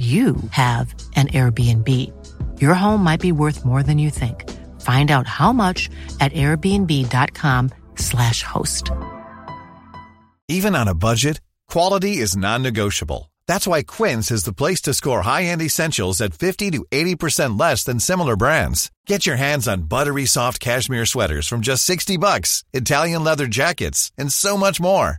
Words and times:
you 0.00 0.36
have 0.52 0.94
an 1.14 1.28
Airbnb. 1.28 1.88
Your 2.58 2.72
home 2.72 3.04
might 3.04 3.20
be 3.20 3.32
worth 3.32 3.66
more 3.66 3.82
than 3.82 3.98
you 3.98 4.08
think. 4.08 4.48
Find 4.80 5.10
out 5.10 5.26
how 5.26 5.52
much 5.52 5.90
at 6.20 6.32
airbnb.com/slash 6.32 8.42
host. 8.42 8.90
Even 10.48 10.74
on 10.74 10.88
a 10.88 10.94
budget, 10.94 11.42
quality 11.68 12.16
is 12.16 12.34
non-negotiable. 12.34 13.30
That's 13.46 13.66
why 13.66 13.82
Quince 13.82 14.30
is 14.30 14.44
the 14.44 14.54
place 14.54 14.80
to 14.82 14.94
score 14.94 15.22
high-end 15.22 15.60
essentials 15.60 16.20
at 16.20 16.34
50 16.34 16.70
to 16.70 16.86
80% 16.90 17.60
less 17.60 17.84
than 17.84 18.00
similar 18.00 18.36
brands. 18.36 18.90
Get 19.06 19.26
your 19.26 19.36
hands 19.36 19.68
on 19.68 19.82
buttery 19.82 20.24
soft 20.24 20.60
cashmere 20.60 21.04
sweaters 21.04 21.46
from 21.46 21.60
just 21.60 21.84
60 21.84 22.16
bucks, 22.16 22.64
Italian 22.72 23.22
leather 23.22 23.48
jackets, 23.48 24.12
and 24.16 24.32
so 24.32 24.56
much 24.56 24.80
more. 24.80 25.18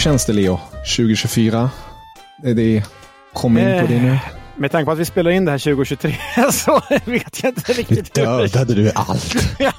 Känns 0.00 0.26
det 0.26 0.32
Leo? 0.32 0.60
2024? 0.96 1.70
Är 2.44 2.54
det 2.54 2.84
kom 3.32 3.58
in 3.58 3.80
på 3.80 3.86
det 3.86 4.02
nu? 4.02 4.18
Med 4.56 4.70
tanke 4.70 4.84
på 4.84 4.92
att 4.92 4.98
vi 4.98 5.04
spelar 5.04 5.30
in 5.30 5.44
det 5.44 5.50
här 5.50 5.58
2023 5.58 6.14
så 6.52 6.80
vet 7.04 7.42
jag 7.42 7.50
inte 7.50 7.72
riktigt 7.72 8.16
Nu 8.16 8.22
dödade 8.24 8.74
du 8.74 8.92
allt. 8.94 9.34
Jag 9.58 9.72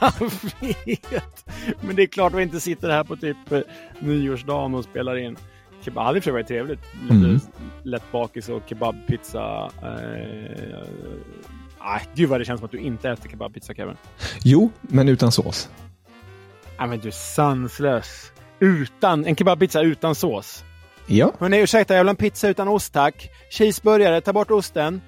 vet. 0.85 1.45
Men 1.81 1.95
det 1.95 2.01
är 2.03 2.07
klart 2.07 2.33
att 2.33 2.39
vi 2.39 2.43
inte 2.43 2.59
sitter 2.59 2.89
här 2.89 3.03
på 3.03 3.15
typ 3.15 3.51
eh, 3.51 3.59
nyårsdagen 3.99 4.73
och 4.75 4.83
spelar 4.83 5.17
in. 5.17 5.37
Kebab 5.85 6.05
hade 6.05 6.31
varit 6.31 6.47
trevligt. 6.47 6.79
Lite 7.03 7.13
Mm. 7.15 7.39
lätt 7.83 8.11
bakis 8.11 8.49
och 8.49 8.61
kebabpizza. 8.69 9.71
Eh, 9.81 10.87
nej, 11.83 12.01
gud 12.15 12.29
vad 12.29 12.41
det 12.41 12.45
känns 12.45 12.59
som 12.59 12.65
att 12.65 12.71
du 12.71 12.77
inte 12.79 13.09
äter 13.09 13.29
kebabpizza 13.29 13.73
Kevin. 13.73 13.95
Jo, 14.43 14.71
men 14.81 15.09
utan 15.09 15.31
sås. 15.31 15.69
Nej 16.79 16.87
men 16.87 16.99
du 16.99 17.07
är 17.07 17.11
sanslös. 17.11 18.31
Utan, 18.61 19.25
en 19.25 19.35
kebabpizza 19.35 19.81
utan 19.81 20.15
sås. 20.15 20.63
Ja. 21.05 21.33
Hörni, 21.39 21.61
ursäkta, 21.61 21.93
jag 21.93 22.01
vill 22.01 22.07
ha 22.07 22.11
en 22.11 22.15
pizza 22.15 22.49
utan 22.49 22.67
ost 22.67 22.93
tack. 22.93 23.29
Cheeseburgare, 23.49 24.21
ta 24.21 24.33
bort 24.33 24.51
osten. 24.51 25.01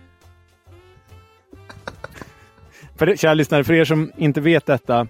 för 2.98 3.06
det, 3.06 3.18
kära 3.18 3.34
lyssnare, 3.34 3.64
för 3.64 3.74
er 3.74 3.86
som 3.86 4.12
inte 4.18 4.42
vet 4.42 4.66
detta, 4.66 5.04
det 5.04 5.10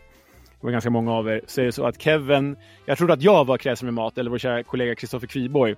var 0.60 0.72
ganska 0.72 0.90
många 0.90 1.12
av 1.12 1.30
er, 1.30 1.42
så 1.48 1.62
är 1.62 1.66
det 1.66 1.72
så 1.72 1.86
att 1.86 2.02
Kevin, 2.02 2.56
jag 2.86 2.98
trodde 2.98 3.14
att 3.14 3.22
jag 3.22 3.46
var 3.46 3.58
kräsen 3.58 3.86
med 3.86 3.94
mat, 3.94 4.18
eller 4.18 4.32
vår 4.32 4.38
kära 4.38 4.64
kollega 4.64 4.96
Kristoffer 4.96 5.28
Kviborg. 5.28 5.76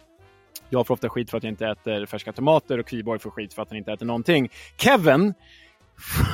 Jag 0.70 0.88
får 0.88 0.94
ofta 0.94 1.10
skit 1.10 1.30
för 1.30 1.38
att 1.38 1.44
jag 1.44 1.52
inte 1.52 1.68
äter 1.68 2.06
färska 2.06 2.32
tomater 2.34 2.80
och 2.80 2.88
Kviborg 2.88 3.20
får 3.20 3.32
skit 3.32 3.54
för 3.54 3.62
att 3.62 3.70
han 3.70 3.78
inte 3.78 3.92
äter 3.92 4.06
någonting. 4.06 4.50
Kevin! 4.78 5.34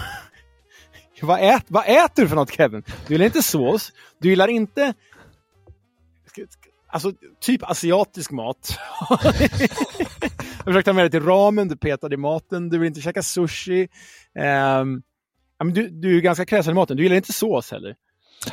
vad, 1.21 1.39
ät, 1.39 1.65
vad 1.67 1.83
äter 1.83 2.23
du 2.23 2.27
för 2.27 2.35
något 2.35 2.53
Kevin? 2.53 2.83
Du 3.07 3.13
gillar 3.13 3.25
inte 3.25 3.41
sås, 3.41 3.91
du 4.19 4.29
gillar 4.29 4.47
inte 4.47 4.93
Alltså, 6.91 7.12
typ 7.41 7.63
asiatisk 7.63 8.31
mat. 8.31 8.78
jag 9.09 10.66
försökte 10.66 10.90
ta 10.90 10.94
med 10.94 11.03
dig 11.03 11.12
till 11.12 11.24
ramen, 11.24 11.68
du 11.68 11.78
petade 11.78 12.13
i 12.13 12.18
maten, 12.18 12.69
du 12.69 12.78
vill 12.78 12.88
inte 12.88 13.02
käka 13.02 13.24
sushi. 13.24 13.88
Men 15.63 15.74
du, 15.74 15.90
du 15.90 16.18
är 16.18 16.22
ganska 16.22 16.46
kräsen 16.46 16.72
i 16.72 16.75
maten, 16.75 16.97
du 16.97 17.03
gillar 17.03 17.16
inte 17.16 17.34
sås 17.34 17.72
heller. 17.72 17.96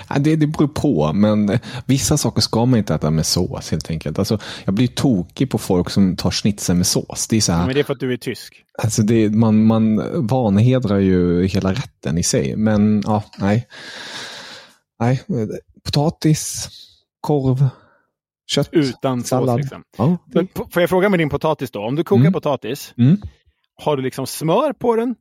Ja, 0.08 0.18
Det, 0.18 0.36
det 0.36 0.46
beror 0.46 0.68
på, 0.68 1.12
men 1.12 1.58
vissa 1.86 2.16
saker 2.16 2.40
ska 2.40 2.64
man 2.66 2.78
inte 2.78 2.94
äta 2.94 3.10
med 3.10 3.26
sås 3.26 3.70
helt 3.70 3.90
enkelt. 3.90 4.18
Alltså, 4.18 4.38
jag 4.64 4.74
blir 4.74 4.86
tokig 4.86 5.50
på 5.50 5.58
folk 5.58 5.90
som 5.90 6.16
tar 6.16 6.30
schnitzel 6.30 6.76
med 6.76 6.86
sås. 6.86 7.26
Det 7.28 7.36
är 7.36 7.40
så 7.40 7.52
här, 7.52 7.66
Men 7.66 7.74
det 7.74 7.80
är 7.80 7.84
för 7.84 7.92
att 7.92 8.00
du 8.00 8.12
är 8.12 8.16
tysk. 8.16 8.64
alltså 8.82 9.02
det, 9.02 9.28
man, 9.30 9.64
man 9.64 10.02
vanhedrar 10.26 10.98
ju 10.98 11.46
hela 11.46 11.72
rätten 11.72 12.18
i 12.18 12.22
sig. 12.22 12.56
Men 12.56 13.02
ja, 13.06 13.24
nej. 13.38 13.68
Nej, 15.00 15.22
potatis, 15.84 16.68
korv, 17.20 17.68
kött, 18.50 18.68
Utan 18.72 19.20
sås, 19.20 19.28
sallad. 19.28 19.56
liksom. 19.60 19.82
Ja, 19.98 20.16
Men 20.26 20.48
Får 20.70 20.82
jag 20.82 20.90
fråga 20.90 21.08
med 21.08 21.20
din 21.20 21.30
potatis 21.30 21.70
då? 21.70 21.80
Om 21.86 21.94
du 21.96 22.04
kokar 22.04 22.20
Mm. 22.20 22.32
potatis, 22.32 22.94
Mm. 22.98 23.16
har 23.82 23.96
du 23.96 24.02
liksom 24.02 24.26
smör 24.26 24.72
på 24.72 24.96
den? 24.96 25.14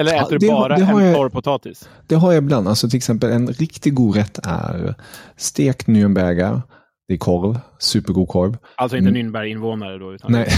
Eller 0.00 0.12
Ja, 0.12 0.22
äter 0.22 0.38
det 0.38 0.46
du 0.46 0.48
bara 0.52 0.76
det 0.76 0.84
har 0.84 1.00
en 1.00 1.06
jag- 1.06 1.16
torr 1.16 1.28
potatis? 1.28 1.88
Det 2.08 2.14
har 2.14 2.32
jag 2.32 2.42
ibland. 2.44 2.68
Alltså 2.68 2.88
till 2.88 2.96
exempel 2.96 3.30
en 3.30 3.48
riktigt 3.48 3.94
god 3.94 4.16
rätt 4.16 4.38
är 4.44 4.94
stekt 5.36 5.86
Nürnberger. 5.86 6.62
Det 7.08 7.14
är 7.14 7.18
korv, 7.18 7.58
supergod 7.78 8.28
korv. 8.28 8.56
Alltså 8.74 8.96
inte 8.96 9.10
Mm. 9.10 9.32
Nürnberg-invånare 9.32 9.98
då? 9.98 10.14
Utan 10.14 10.32
Nej. 10.32 10.48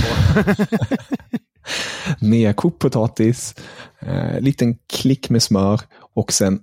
Med 2.20 2.56
kokt 2.56 2.78
potatis, 2.78 3.54
eh, 4.00 4.41
liten 4.41 4.78
klick 4.93 5.31
med 5.31 5.43
smör 5.43 5.81
och 6.14 6.32
sen 6.32 6.60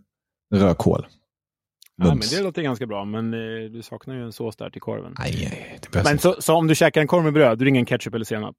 rödkål. 0.53 1.07
Ja, 2.07 2.15
men 2.15 2.27
det 2.31 2.41
låter 2.43 2.61
ganska 2.61 2.85
bra, 2.85 3.05
men 3.05 3.33
eh, 3.33 3.71
du 3.71 3.81
saknar 3.81 4.15
ju 4.15 4.23
en 4.23 4.31
sås 4.31 4.55
där 4.55 4.69
till 4.69 4.81
korven. 4.81 5.15
Nej, 5.19 5.49
nej, 5.51 5.79
det 5.81 5.91
behövs 5.91 6.05
Men 6.05 6.13
inte. 6.13 6.23
så, 6.23 6.35
så 6.39 6.55
om 6.55 6.67
du 6.67 6.75
käkar 6.75 7.01
en 7.01 7.07
korv 7.07 7.23
med 7.23 7.33
bröd, 7.33 7.59
du 7.59 7.65
är 7.65 7.69
ingen 7.69 7.85
ketchup 7.85 8.15
eller 8.15 8.25
senap? 8.25 8.55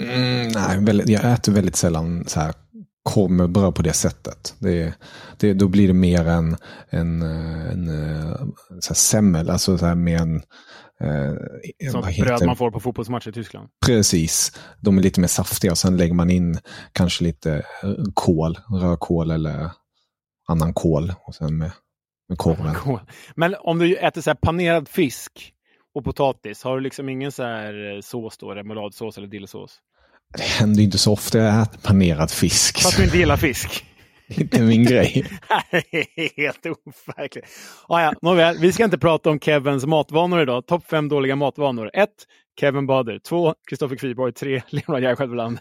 Mm, 0.00 0.48
nej, 0.48 0.84
väldigt, 0.84 1.08
jag 1.08 1.32
äter 1.32 1.52
väldigt 1.52 1.76
sällan 1.76 2.24
så 2.26 2.40
här 2.40 2.54
korv 3.02 3.30
med 3.30 3.50
bröd 3.50 3.74
på 3.74 3.82
det 3.82 3.92
sättet. 3.92 4.54
Det, 4.58 4.94
det, 5.36 5.54
då 5.54 5.68
blir 5.68 5.88
det 5.88 5.94
mer 5.94 6.28
en, 6.28 6.56
en, 6.90 7.22
eh, 7.22 7.72
en, 7.72 7.88
eh, 7.88 8.36
så 8.80 8.88
här 8.88 8.94
semmel, 8.94 9.50
alltså 9.50 9.78
så 9.78 9.86
här 9.86 9.94
med 9.94 10.20
en... 10.20 10.36
Eh, 11.00 11.90
Som 11.92 12.00
bröd 12.00 12.40
det? 12.40 12.46
man 12.46 12.56
får 12.56 12.70
på 12.70 12.80
fotbollsmatcher 12.80 13.28
i 13.28 13.32
Tyskland. 13.32 13.68
Precis. 13.86 14.52
De 14.80 14.98
är 14.98 15.02
lite 15.02 15.20
mer 15.20 15.28
saftiga 15.28 15.70
och 15.70 15.78
sen 15.78 15.96
lägger 15.96 16.14
man 16.14 16.30
in 16.30 16.58
kanske 16.92 17.24
lite 17.24 17.54
eh, 17.82 17.94
kål, 18.14 18.58
rödkål 18.80 19.30
eller 19.30 19.70
annan 20.48 20.74
kål 20.74 21.12
och 21.26 21.34
sen 21.34 21.58
med, 21.58 21.70
med 22.28 22.38
korven. 22.38 22.98
Men 23.34 23.54
om 23.60 23.78
du 23.78 23.96
äter 23.96 24.20
så 24.20 24.34
panerad 24.34 24.88
fisk 24.88 25.52
och 25.94 26.04
potatis, 26.04 26.62
har 26.62 26.76
du 26.76 26.82
liksom 26.82 27.08
ingen 27.08 27.32
så 27.32 27.42
här 27.42 27.94
eh, 27.94 28.00
sås 28.00 28.38
då? 28.38 28.54
Remouladsås 28.54 29.18
eller 29.18 29.28
dillsås? 29.28 29.78
Det 30.36 30.42
händer 30.42 30.82
inte 30.82 30.98
så 30.98 31.12
ofta 31.12 31.38
jag 31.38 31.62
äter 31.62 31.78
panerad 31.78 32.30
fisk. 32.30 32.78
För 32.82 32.88
att 32.88 32.96
du 32.96 33.04
inte 33.04 33.18
gillar 33.18 33.36
fisk? 33.36 33.84
Det 34.28 34.36
är 34.36 34.40
inte 34.40 34.60
min 34.60 34.84
grej. 34.84 35.26
Helt 36.36 36.66
overkligt. 36.66 37.46
Ah, 37.88 38.00
ja, 38.00 38.12
nåväl, 38.22 38.58
vi 38.58 38.72
ska 38.72 38.84
inte 38.84 38.98
prata 38.98 39.30
om 39.30 39.40
Kevins 39.40 39.86
matvanor 39.86 40.42
idag. 40.42 40.66
Topp 40.66 40.84
fem 40.90 41.08
dåliga 41.08 41.36
matvanor. 41.36 41.90
1. 41.94 42.08
Kevin 42.60 42.86
Bader. 42.86 43.18
2. 43.18 43.54
Kristoffer 43.68 43.96
Kviborg. 43.96 44.32
3. 44.32 44.62
Leonard 44.68 45.02
Järvsjöland. 45.02 45.58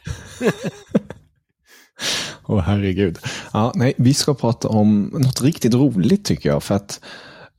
Åh 2.47 2.59
herregud. 2.59 3.17
Ja, 3.53 3.71
nej, 3.75 3.93
vi 3.97 4.13
ska 4.13 4.33
prata 4.33 4.67
om 4.67 5.11
något 5.13 5.41
riktigt 5.41 5.73
roligt 5.73 6.25
tycker 6.25 6.49
jag. 6.49 6.63
För 6.63 6.75
att 6.75 7.01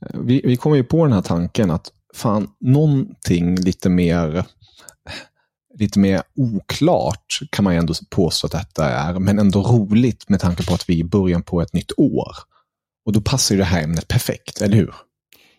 eh, 0.01 0.19
vi, 0.19 0.41
vi 0.45 0.57
kommer 0.57 0.75
ju 0.75 0.83
på 0.83 1.05
den 1.05 1.13
här 1.13 1.21
tanken 1.21 1.71
att 1.71 1.91
fan, 2.13 2.49
någonting 2.59 3.55
lite 3.55 3.89
mer 3.89 4.45
lite 5.79 5.99
mer 5.99 6.21
oklart 6.35 7.39
kan 7.49 7.63
man 7.63 7.73
ju 7.73 7.79
ändå 7.79 7.93
påstå 8.09 8.47
att 8.47 8.51
detta 8.51 8.89
är, 8.89 9.19
men 9.19 9.39
ändå 9.39 9.61
roligt 9.61 10.29
med 10.29 10.39
tanke 10.39 10.65
på 10.65 10.73
att 10.73 10.89
vi 10.89 10.93
är 10.93 10.99
i 10.99 11.03
början 11.03 11.43
på 11.43 11.61
ett 11.61 11.73
nytt 11.73 11.91
år. 11.97 12.31
Och 13.05 13.13
då 13.13 13.21
passar 13.21 13.55
ju 13.55 13.59
det 13.59 13.65
här 13.65 13.83
ämnet 13.83 14.07
perfekt, 14.07 14.61
eller 14.61 14.75
hur? 14.75 14.93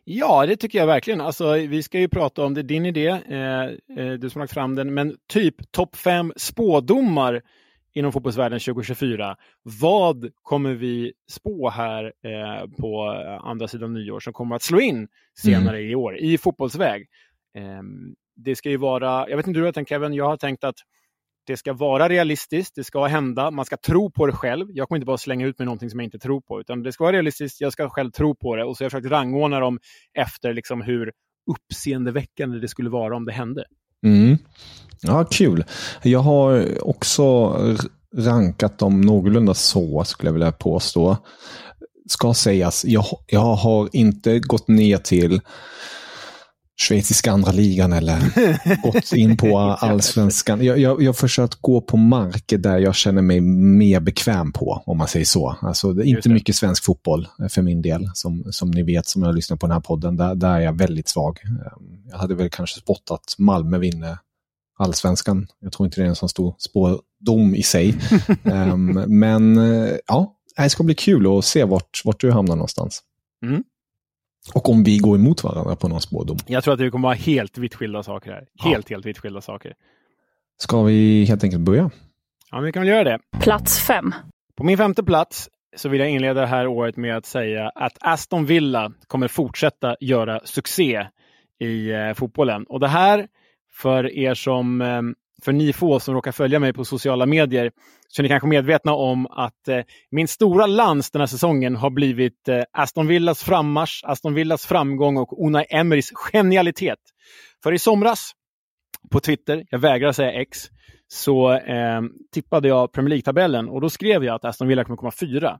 Ja, 0.04 0.46
det 0.46 0.56
tycker 0.56 0.78
jag 0.78 0.86
verkligen. 0.86 1.20
Alltså, 1.20 1.52
vi 1.52 1.82
ska 1.82 1.98
ju 1.98 2.08
prata 2.08 2.44
om 2.44 2.54
det, 2.54 2.62
din 2.62 2.86
idé, 2.86 3.06
eh, 3.08 3.62
eh 3.98 4.12
du 4.12 4.30
som 4.30 4.40
lagt 4.40 4.52
fram 4.52 4.74
den, 4.74 4.94
men 4.94 5.14
typ 5.28 5.72
topp 5.72 5.96
fem 5.96 6.32
spådomar 6.36 7.42
inom 7.94 8.12
fotbollsvärlden 8.12 8.60
2024. 8.60 9.36
Vad 9.62 10.30
kommer 10.42 10.74
vi 10.74 11.12
spå 11.30 11.70
här 11.70 12.04
eh, 12.04 12.70
på 12.80 13.08
andra 13.44 13.68
sidan 13.68 13.92
nyår 13.92 14.20
som 14.20 14.32
kommer 14.32 14.56
att 14.56 14.62
slå 14.62 14.80
in 14.80 15.08
senare 15.34 15.78
mm. 15.78 15.90
i 15.90 15.94
år 15.94 16.18
i 16.18 16.38
fotbollsväg? 16.38 17.06
Eh, 17.54 17.82
det 18.36 18.56
ska 18.56 18.70
ju 18.70 18.76
vara, 18.76 19.28
jag 19.28 19.36
vet 19.36 19.46
inte 19.46 19.58
hur 19.58 19.62
du 19.62 19.68
har 19.68 19.72
tänkt 19.72 19.88
Kevin, 19.88 20.14
jag 20.14 20.24
har 20.24 20.36
tänkt 20.36 20.64
att 20.64 20.76
det 21.46 21.56
ska 21.56 21.72
vara 21.72 22.08
realistiskt, 22.08 22.74
det 22.74 22.84
ska 22.84 23.06
hända, 23.06 23.50
man 23.50 23.64
ska 23.64 23.76
tro 23.76 24.10
på 24.10 24.26
det 24.26 24.32
själv. 24.32 24.66
Jag 24.70 24.88
kommer 24.88 24.96
inte 24.96 25.06
bara 25.06 25.18
slänga 25.18 25.46
ut 25.46 25.58
med 25.58 25.66
någonting 25.66 25.90
som 25.90 26.00
jag 26.00 26.06
inte 26.06 26.18
tror 26.18 26.40
på, 26.40 26.60
utan 26.60 26.82
det 26.82 26.92
ska 26.92 27.04
vara 27.04 27.12
realistiskt, 27.12 27.60
jag 27.60 27.72
ska 27.72 27.88
själv 27.88 28.10
tro 28.10 28.34
på 28.34 28.56
det 28.56 28.64
och 28.64 28.76
så 28.76 28.82
har 28.82 28.84
jag 28.84 28.92
försökt 28.92 29.10
rangordna 29.10 29.60
dem 29.60 29.78
efter 30.14 30.52
liksom 30.52 30.82
hur 30.82 31.12
uppseendeväckande 31.50 32.58
det 32.58 32.68
skulle 32.68 32.90
vara 32.90 33.16
om 33.16 33.24
det 33.24 33.32
hände. 33.32 33.64
Mm. 34.04 34.38
Ja, 35.00 35.24
kul. 35.24 35.64
Jag 36.02 36.20
har 36.20 36.78
också 36.88 37.56
rankat 38.16 38.78
dem 38.78 39.00
någorlunda 39.00 39.54
så, 39.54 40.04
skulle 40.04 40.28
jag 40.28 40.32
vilja 40.32 40.52
påstå. 40.52 41.16
Ska 42.08 42.34
sägas, 42.34 42.84
jag, 42.84 43.04
jag 43.26 43.40
har 43.40 43.88
inte 43.92 44.38
gått 44.38 44.68
ner 44.68 44.98
till 44.98 45.40
schweiziska 46.80 47.32
andra 47.32 47.52
ligan 47.52 47.92
eller 47.92 48.82
gått 48.82 49.12
in 49.12 49.36
på 49.36 49.58
allsvenskan. 49.58 50.64
Jag, 50.64 50.78
jag, 50.78 51.02
jag 51.02 51.16
försökt 51.16 51.54
gå 51.54 51.80
på 51.80 51.96
marker 51.96 52.58
där 52.58 52.78
jag 52.78 52.94
känner 52.94 53.22
mig 53.22 53.40
mer 53.40 54.00
bekväm 54.00 54.52
på, 54.52 54.82
om 54.86 54.98
man 54.98 55.08
säger 55.08 55.26
så. 55.26 55.56
Alltså, 55.60 55.92
det 55.92 56.06
är 56.06 56.06
inte 56.06 56.28
mycket 56.28 56.56
svensk 56.56 56.84
fotboll 56.84 57.28
för 57.48 57.62
min 57.62 57.82
del, 57.82 58.10
som, 58.14 58.44
som 58.50 58.70
ni 58.70 58.82
vet, 58.82 59.06
som 59.06 59.22
jag 59.22 59.34
lyssnar 59.34 59.56
på 59.56 59.66
den 59.66 59.72
här 59.72 59.80
podden. 59.80 60.16
Där, 60.16 60.34
där 60.34 60.54
är 60.54 60.60
jag 60.60 60.78
väldigt 60.78 61.08
svag. 61.08 61.40
Ehm, 61.44 62.02
jag 62.10 62.18
hade 62.18 62.34
väl 62.34 62.50
kanske 62.50 62.80
spottat 62.80 63.34
Malmö 63.38 63.78
vinner 63.78 64.18
allsvenskan. 64.78 65.46
Jag 65.60 65.72
tror 65.72 65.86
inte 65.86 66.00
det 66.00 66.04
är 66.04 66.08
en 66.08 66.16
sån 66.16 66.28
stor 66.28 66.54
spådom 66.58 67.54
i 67.54 67.62
sig. 67.62 67.94
um, 68.42 68.86
men 69.18 69.56
eh, 69.58 69.92
ja, 70.06 70.34
det 70.56 70.70
ska 70.70 70.82
bli 70.82 70.94
kul 70.94 71.38
att 71.38 71.44
se 71.44 71.64
vart, 71.64 72.02
vart 72.04 72.20
du 72.20 72.32
hamnar 72.32 72.56
någonstans. 72.56 73.02
Mm. 73.46 73.64
Och 74.54 74.68
om 74.68 74.82
vi 74.82 74.98
går 74.98 75.16
emot 75.16 75.44
varandra 75.44 75.76
på 75.76 75.88
någon 75.88 76.00
spådom. 76.00 76.36
Jag 76.46 76.64
tror 76.64 76.74
att 76.74 76.80
det 76.80 76.90
kommer 76.90 77.08
vara 77.08 77.16
helt 77.16 77.58
vitt 77.58 77.74
skilda 77.74 78.02
saker 78.02 78.30
här. 78.30 78.46
Helt, 78.70 78.90
ja. 78.90 78.94
helt 78.94 79.06
vitt 79.06 79.18
skilda 79.18 79.40
saker. 79.40 79.74
Ska 80.58 80.82
vi 80.82 81.24
helt 81.24 81.44
enkelt 81.44 81.62
börja? 81.62 81.90
Ja, 82.50 82.60
vi 82.60 82.72
kan 82.72 82.82
väl 82.82 82.88
göra 82.88 83.04
det. 83.04 83.18
Plats 83.40 83.80
fem. 83.80 84.14
På 84.56 84.64
min 84.64 84.78
femte 84.78 85.02
plats 85.02 85.48
så 85.76 85.88
vill 85.88 86.00
jag 86.00 86.10
inleda 86.10 86.40
det 86.40 86.46
här 86.46 86.66
året 86.66 86.96
med 86.96 87.16
att 87.16 87.26
säga 87.26 87.68
att 87.74 87.92
Aston 88.00 88.46
Villa 88.46 88.92
kommer 89.06 89.28
fortsätta 89.28 89.96
göra 90.00 90.40
succé 90.44 91.06
i 91.60 91.90
eh, 91.90 92.14
fotbollen. 92.14 92.64
Och 92.64 92.80
det 92.80 92.88
här, 92.88 93.28
för 93.72 94.16
er 94.16 94.34
som 94.34 94.80
eh, 94.80 95.02
för 95.42 95.52
ni 95.52 95.72
få 95.72 96.00
som 96.00 96.14
råkar 96.14 96.32
följa 96.32 96.58
mig 96.58 96.72
på 96.72 96.84
sociala 96.84 97.26
medier 97.26 97.70
så 98.08 98.20
är 98.20 98.22
ni 98.22 98.28
kanske 98.28 98.48
medvetna 98.48 98.94
om 98.94 99.26
att 99.26 99.68
eh, 99.68 99.80
min 100.10 100.28
stora 100.28 100.66
lans 100.66 101.10
den 101.10 101.20
här 101.20 101.26
säsongen 101.26 101.76
har 101.76 101.90
blivit 101.90 102.48
eh, 102.48 102.62
Aston 102.72 103.06
Villas 103.06 103.42
frammarsch, 103.42 104.00
Aston 104.04 104.34
Villas 104.34 104.66
framgång 104.66 105.16
och 105.16 105.46
Unai 105.46 105.64
Emerys 105.70 106.10
genialitet. 106.14 106.98
För 107.62 107.72
i 107.72 107.78
somras 107.78 108.32
på 109.10 109.20
Twitter, 109.20 109.64
jag 109.70 109.78
vägrar 109.78 110.12
säga 110.12 110.32
X, 110.32 110.58
så 111.08 111.52
eh, 111.52 112.02
tippade 112.32 112.68
jag 112.68 112.92
Premier 112.92 113.08
League-tabellen 113.08 113.68
och 113.68 113.80
då 113.80 113.90
skrev 113.90 114.24
jag 114.24 114.34
att 114.34 114.44
Aston 114.44 114.68
Villa 114.68 114.84
kommer 114.84 114.96
komma 114.96 115.12
fyra. 115.12 115.58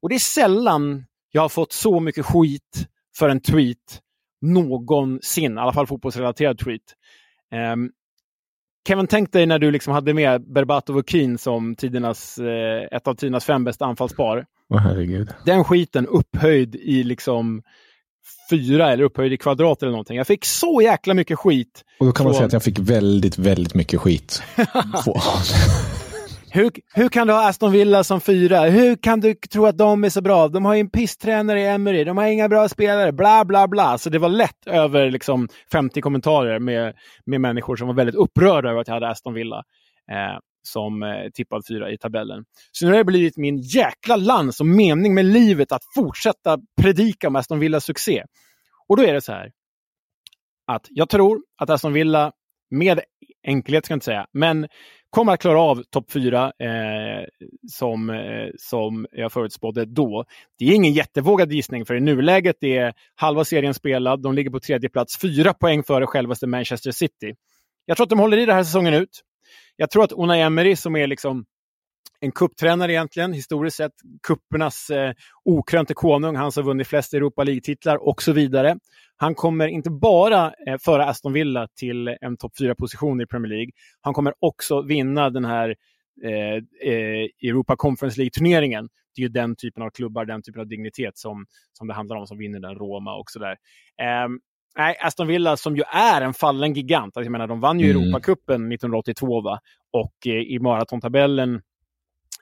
Och 0.00 0.08
det 0.08 0.14
är 0.14 0.18
sällan 0.18 1.04
jag 1.30 1.42
har 1.42 1.48
fått 1.48 1.72
så 1.72 2.00
mycket 2.00 2.26
skit 2.26 2.86
för 3.18 3.28
en 3.28 3.40
tweet 3.40 4.00
någonsin, 4.40 5.56
i 5.56 5.60
alla 5.60 5.72
fall 5.72 5.86
fotbollsrelaterad 5.86 6.58
tweet. 6.58 6.80
Um, 7.72 7.90
Kevin, 8.88 9.06
tänk 9.06 9.32
dig 9.32 9.46
när 9.46 9.58
du 9.58 9.70
liksom 9.70 9.92
hade 9.92 10.14
med 10.14 10.52
Berbatov 10.52 10.96
och 10.96 11.10
Keen 11.10 11.38
som 11.38 11.74
tidernas, 11.74 12.38
eh, 12.38 12.96
ett 12.96 13.08
av 13.08 13.14
tidernas 13.14 13.44
fem 13.44 13.64
bästa 13.64 13.84
anfallspar. 13.84 14.44
Åh 14.74 14.78
herregud. 14.78 15.28
Den 15.44 15.64
skiten 15.64 16.06
upphöjd 16.06 16.74
i 16.74 17.02
liksom 17.02 17.62
fyra 18.50 18.92
eller 18.92 19.04
upphöjd 19.04 19.32
i 19.32 19.36
kvadrat 19.36 19.82
eller 19.82 19.92
någonting. 19.92 20.16
Jag 20.16 20.26
fick 20.26 20.44
så 20.44 20.80
jäkla 20.82 21.14
mycket 21.14 21.38
skit. 21.38 21.84
Och 22.00 22.06
då 22.06 22.12
kan 22.12 22.24
man 22.24 22.34
säga 22.34 22.46
att 22.46 22.52
jag 22.52 22.62
fick 22.62 22.78
väldigt, 22.78 23.38
väldigt 23.38 23.74
mycket 23.74 24.00
skit. 24.00 24.42
Hur, 26.54 26.70
hur 26.94 27.08
kan 27.08 27.26
du 27.26 27.32
ha 27.32 27.48
Aston 27.48 27.72
Villa 27.72 28.04
som 28.04 28.20
fyra? 28.20 28.60
Hur 28.60 28.96
kan 28.96 29.20
du 29.20 29.34
tro 29.34 29.66
att 29.66 29.78
de 29.78 30.04
är 30.04 30.08
så 30.08 30.20
bra? 30.20 30.48
De 30.48 30.64
har 30.64 30.74
ju 30.74 30.80
en 30.80 30.90
pisstränare 30.90 31.60
i 31.60 31.66
Emery, 31.66 32.04
de 32.04 32.16
har 32.16 32.24
inga 32.24 32.48
bra 32.48 32.68
spelare, 32.68 33.12
bla 33.12 33.44
bla 33.44 33.68
bla. 33.68 33.98
Så 33.98 34.10
det 34.10 34.18
var 34.18 34.28
lätt 34.28 34.66
över 34.66 35.10
liksom 35.10 35.48
50 35.72 36.00
kommentarer 36.00 36.58
med, 36.58 36.94
med 37.26 37.40
människor 37.40 37.76
som 37.76 37.86
var 37.86 37.94
väldigt 37.94 38.14
upprörda 38.14 38.70
över 38.70 38.80
att 38.80 38.88
jag 38.88 38.94
hade 38.94 39.08
Aston 39.08 39.34
Villa 39.34 39.62
eh, 40.10 40.38
som 40.62 41.02
eh, 41.02 41.30
tippad 41.34 41.62
fyra 41.68 41.90
i 41.90 41.98
tabellen. 41.98 42.44
Så 42.72 42.86
nu 42.86 42.92
har 42.92 42.98
det 42.98 43.04
blivit 43.04 43.36
min 43.36 43.58
jäkla 43.58 44.16
lans 44.16 44.60
och 44.60 44.66
mening 44.66 45.14
med 45.14 45.24
livet 45.24 45.72
att 45.72 45.82
fortsätta 45.94 46.58
predika 46.80 47.28
om 47.28 47.36
Aston 47.36 47.58
Villas 47.58 47.84
succé. 47.84 48.24
Och 48.88 48.96
då 48.96 49.02
är 49.02 49.12
det 49.12 49.20
så 49.20 49.32
här 49.32 49.50
att 50.66 50.86
jag 50.90 51.08
tror 51.08 51.42
att 51.58 51.70
Aston 51.70 51.92
Villa 51.92 52.32
med 52.70 53.00
enkelhet 53.46 53.84
ska 53.84 53.92
jag 53.92 53.96
inte 53.96 54.04
säga, 54.04 54.26
men 54.32 54.68
kommer 55.14 55.32
att 55.32 55.40
klara 55.40 55.60
av 55.60 55.82
topp 55.90 56.10
fyra 56.10 56.52
eh, 56.58 57.24
som, 57.72 58.10
eh, 58.10 58.48
som 58.58 59.06
jag 59.12 59.32
förutspådde 59.32 59.84
då. 59.84 60.24
Det 60.58 60.64
är 60.64 60.74
ingen 60.74 60.92
jättevågad 60.92 61.52
gissning 61.52 61.86
för 61.86 61.94
i 61.94 62.00
nuläget 62.00 62.62
är 62.62 62.92
halva 63.14 63.44
serien 63.44 63.74
spelad. 63.74 64.22
De 64.22 64.34
ligger 64.34 64.50
på 64.50 64.60
tredje 64.60 64.88
plats, 64.88 65.20
fyra 65.20 65.54
poäng 65.54 65.82
före 65.82 66.06
självaste 66.06 66.46
Manchester 66.46 66.90
City. 66.90 67.34
Jag 67.86 67.96
tror 67.96 68.04
att 68.04 68.10
de 68.10 68.18
håller 68.18 68.36
i 68.36 68.46
det 68.46 68.52
här 68.54 68.64
säsongen 68.64 68.94
ut. 68.94 69.20
Jag 69.76 69.90
tror 69.90 70.04
att 70.04 70.12
Unai 70.12 70.40
Emery 70.40 70.76
som 70.76 70.96
är 70.96 71.06
liksom 71.06 71.44
en 72.20 72.32
kupptränare 72.32 72.92
egentligen, 72.92 73.32
historiskt 73.32 73.76
sett. 73.76 73.92
Kuppernas 74.26 74.90
eh, 74.90 75.12
okrönte 75.44 75.94
konung, 75.94 76.36
han 76.36 76.52
som 76.52 76.64
vunnit 76.64 76.86
flest 76.86 77.14
Europa 77.14 77.44
League-titlar 77.44 78.08
och 78.08 78.22
så 78.22 78.32
vidare. 78.32 78.76
Han 79.16 79.34
kommer 79.34 79.68
inte 79.68 79.90
bara 79.90 80.52
eh, 80.66 80.78
föra 80.80 81.06
Aston 81.06 81.32
Villa 81.32 81.68
till 81.78 82.08
en 82.20 82.36
topp 82.36 82.52
4-position 82.60 83.20
i 83.20 83.26
Premier 83.26 83.52
League, 83.52 83.70
han 84.00 84.14
kommer 84.14 84.34
också 84.38 84.82
vinna 84.82 85.30
den 85.30 85.44
här 85.44 85.74
eh, 86.24 86.90
eh, 86.92 87.28
Europa 87.42 87.76
Conference 87.76 88.20
League-turneringen. 88.20 88.88
Det 89.16 89.22
är 89.22 89.22
ju 89.22 89.28
den 89.28 89.56
typen 89.56 89.82
av 89.82 89.90
klubbar, 89.90 90.24
den 90.24 90.42
typen 90.42 90.60
av 90.60 90.68
dignitet 90.68 91.18
som, 91.18 91.46
som 91.72 91.86
det 91.88 91.94
handlar 91.94 92.16
om, 92.16 92.26
som 92.26 92.38
vinner 92.38 92.60
den 92.60 92.74
Roma 92.74 93.14
och 93.14 93.30
sådär. 93.30 93.56
Eh, 94.02 94.28
Nej, 94.76 94.96
Aston 95.00 95.26
Villa 95.26 95.56
som 95.56 95.76
ju 95.76 95.82
är 95.92 96.20
en 96.22 96.34
fallen 96.34 96.74
gigant. 96.74 97.16
Alltså, 97.16 97.26
jag 97.26 97.32
menar, 97.32 97.46
de 97.46 97.60
vann 97.60 97.80
ju 97.80 97.90
mm. 97.90 98.02
Europacupen 98.02 98.72
1982 98.72 99.40
va? 99.40 99.60
och 99.92 100.26
eh, 100.26 100.32
i 100.32 100.58
maratontabellen 100.58 101.60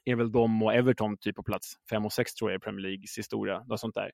är 0.04 0.14
väl 0.14 0.32
de 0.32 0.62
och 0.62 0.74
Everton 0.74 1.16
typ 1.16 1.36
på 1.36 1.42
plats 1.42 1.74
5 1.90 2.04
och 2.04 2.12
6 2.12 2.34
tror 2.34 2.50
jag 2.50 2.58
i 2.58 2.60
Premier 2.60 2.82
Leagues 2.82 3.18
historia. 3.18 3.62
Något 3.66 3.80
sånt 3.80 3.94
där. 3.94 4.10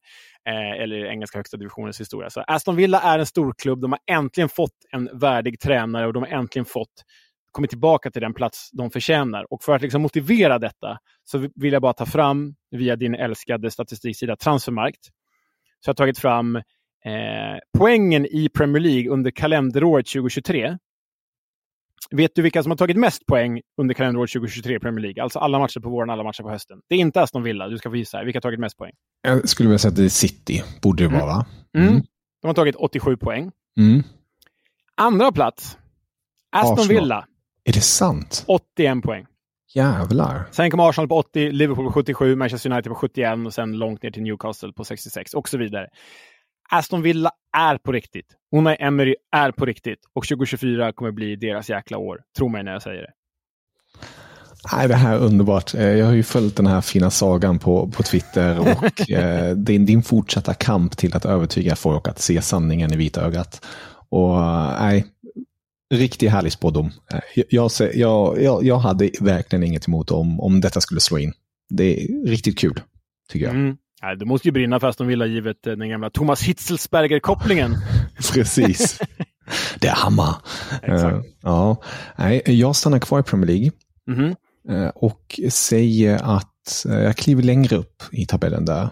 Eh, 0.49 0.83
eller 0.83 1.07
engelska 1.07 1.39
högsta 1.39 1.57
divisionens 1.57 2.01
historia. 2.01 2.31
Så 2.31 2.41
Aston 2.41 2.77
Villa 2.77 3.01
är 3.01 3.19
en 3.19 3.27
stor 3.27 3.55
klubb. 3.59 3.81
De 3.81 3.93
har 3.93 4.01
äntligen 4.17 4.49
fått 4.49 4.77
en 4.91 5.11
värdig 5.13 5.61
tränare 5.61 6.07
och 6.07 6.13
de 6.13 6.23
har 6.23 6.31
äntligen 6.31 6.67
fått 6.67 7.05
kommit 7.53 7.71
tillbaka 7.71 8.11
till 8.11 8.23
den 8.23 8.35
plats 8.35 8.71
de 8.73 8.91
förtjänar. 8.91 9.53
Och 9.53 9.63
för 9.63 9.75
att 9.75 9.83
liksom 9.83 10.03
motivera 10.03 10.59
detta 10.59 10.99
så 11.25 11.49
vill 11.55 11.73
jag 11.73 11.83
bara 11.83 11.93
ta 11.93 12.07
fram, 12.07 12.55
via 12.71 12.97
din 12.97 13.15
älskade 13.15 13.71
statistiksida 13.71 14.37
Transfermarkt, 14.37 15.05
så 15.81 15.89
jag 15.89 15.91
har 15.91 15.95
tagit 15.95 16.19
fram 16.19 16.57
eh, 16.57 17.59
poängen 17.79 18.27
i 18.27 18.49
Premier 18.49 18.83
League 18.83 19.11
under 19.11 19.31
kalenderåret 19.31 20.07
2023 20.07 20.79
Vet 22.11 22.35
du 22.35 22.43
vilka 22.43 22.63
som 22.63 22.71
har 22.71 22.77
tagit 22.77 22.97
mest 22.97 23.27
poäng 23.27 23.61
under 23.81 23.95
kalenderåret 23.95 24.33
2023 24.33 24.77
i 24.77 24.79
Premier 24.79 25.03
League? 25.03 25.23
Alltså 25.23 25.39
alla 25.39 25.59
matcher 25.59 25.81
på 25.81 25.89
våren, 25.89 26.11
alla 26.11 26.23
matcher 26.23 26.43
på 26.43 26.51
hösten. 26.51 26.81
Det 26.89 26.95
är 26.95 26.99
inte 26.99 27.23
Aston 27.23 27.43
Villa. 27.43 27.69
Du 27.69 27.79
ska 27.79 27.91
få 27.91 27.97
gissa. 27.97 28.25
Vilka 28.25 28.37
har 28.37 28.41
tagit 28.41 28.61
mest 28.61 28.77
poäng? 28.77 28.93
Jag 29.23 29.49
skulle 29.49 29.69
vilja 29.69 29.79
säga 29.79 29.91
att 29.91 29.97
det 29.97 30.05
är 30.05 30.09
City. 30.09 30.63
Borde 30.83 31.03
det 31.03 31.09
vara. 31.09 31.47
Mm. 31.79 31.89
Mm. 31.89 32.03
De 32.43 32.47
har 32.47 32.55
tagit 32.55 32.77
87 32.77 33.17
poäng. 33.17 33.51
Mm. 33.79 34.03
Andra 34.95 35.33
plats. 35.33 35.79
Aston 36.57 36.73
Arsenal. 36.73 37.03
Villa. 37.03 37.27
Är 37.65 37.73
det 37.73 37.81
sant? 37.81 38.45
81 38.47 39.03
poäng. 39.03 39.27
Jävlar. 39.75 40.49
Sen 40.51 40.71
kommer 40.71 40.89
Arsenal 40.89 41.09
på 41.09 41.17
80, 41.17 41.51
Liverpool 41.53 41.87
på 41.87 41.93
77, 41.93 42.37
Manchester 42.37 42.71
United 42.73 42.93
på 42.93 42.95
71 42.95 43.47
och 43.47 43.55
sen 43.55 43.73
långt 43.73 44.03
ner 44.03 44.11
till 44.11 44.23
Newcastle 44.23 44.73
på 44.73 44.85
66 44.85 45.35
och 45.35 45.49
så 45.49 45.59
vidare. 45.59 45.89
Aston 46.73 47.03
Villa 47.03 47.31
är 47.57 47.79
på 47.79 47.93
riktigt. 47.93 48.27
Unai 48.57 48.77
Emery 48.81 49.15
är 49.37 49.51
på 49.53 49.67
riktigt. 49.67 49.99
Och 50.13 50.27
2024 50.27 50.93
kommer 50.93 51.11
bli 51.11 51.37
deras 51.37 51.71
jäkla 51.71 51.99
år. 51.99 52.21
Tro 52.37 52.49
mig 52.49 52.65
när 52.65 52.73
jag 52.73 52.83
säger 52.83 53.03
det. 53.03 53.13
Nej, 54.73 54.89
det 54.89 54.95
här 54.95 55.15
är 55.15 55.19
underbart. 55.19 55.75
Eh, 55.75 55.83
jag 55.83 56.07
har 56.07 56.13
ju 56.13 56.23
följt 56.23 56.57
den 56.57 56.67
här 56.67 56.81
fina 56.81 57.11
sagan 57.11 57.59
på, 57.59 57.89
på 57.89 58.03
Twitter 58.03 58.61
och 58.61 59.11
eh, 59.11 59.57
din, 59.57 59.87
din 59.87 60.03
fortsatta 60.03 60.55
kamp 60.55 60.97
till 60.97 61.17
att 61.17 61.25
övertyga 61.25 61.77
folk 61.77 62.09
att 62.09 62.19
se 62.19 62.43
sanningen 62.43 62.93
i 62.93 62.97
vitögat. 62.97 63.65
Och 64.09 64.37
nej, 64.81 65.05
Riktigt 65.95 66.31
härlig 66.31 66.53
spådom. 66.53 66.91
Jag, 67.35 67.71
jag, 67.95 68.43
jag, 68.43 68.65
jag 68.65 68.79
hade 68.79 69.11
verkligen 69.21 69.63
inget 69.63 69.89
emot 69.89 70.11
om, 70.11 70.41
om 70.41 70.61
detta 70.61 70.81
skulle 70.81 71.01
slå 71.01 71.19
in. 71.19 71.33
Det 71.69 71.85
är 71.85 72.27
riktigt 72.27 72.59
kul, 72.59 72.81
tycker 73.29 73.47
jag. 73.47 73.55
Mm. 73.55 73.77
Ja, 74.01 74.15
det 74.15 74.25
måste 74.25 74.49
ju 74.49 74.53
brinna 74.53 74.81
fast 74.81 74.99
de 74.99 75.07
vill 75.07 75.21
ha 75.21 75.29
givet 75.29 75.67
eh, 75.67 75.73
den 75.73 75.89
gamla 75.89 76.11
Thomas 76.11 76.43
Hitzelsberger-kopplingen. 76.43 77.77
Precis. 78.33 79.01
Det 79.81 79.89
är 79.89 79.95
Hammar. 79.95 80.37
Uh, 80.89 81.21
ja. 81.43 81.77
Nej, 82.17 82.43
jag 82.47 82.77
stannar 82.77 82.99
kvar 82.99 83.21
i 83.21 83.23
Premier 83.23 83.47
League. 83.47 83.71
Mm 84.11 84.21
-hmm. 84.21 84.85
uh, 84.85 84.89
och 84.89 85.41
säger 85.51 86.39
att 86.39 86.87
uh, 86.89 86.95
jag 86.95 87.17
kliver 87.17 87.43
längre 87.43 87.77
upp 87.77 88.03
i 88.13 88.27
tabellen 88.27 88.65
där. 88.65 88.89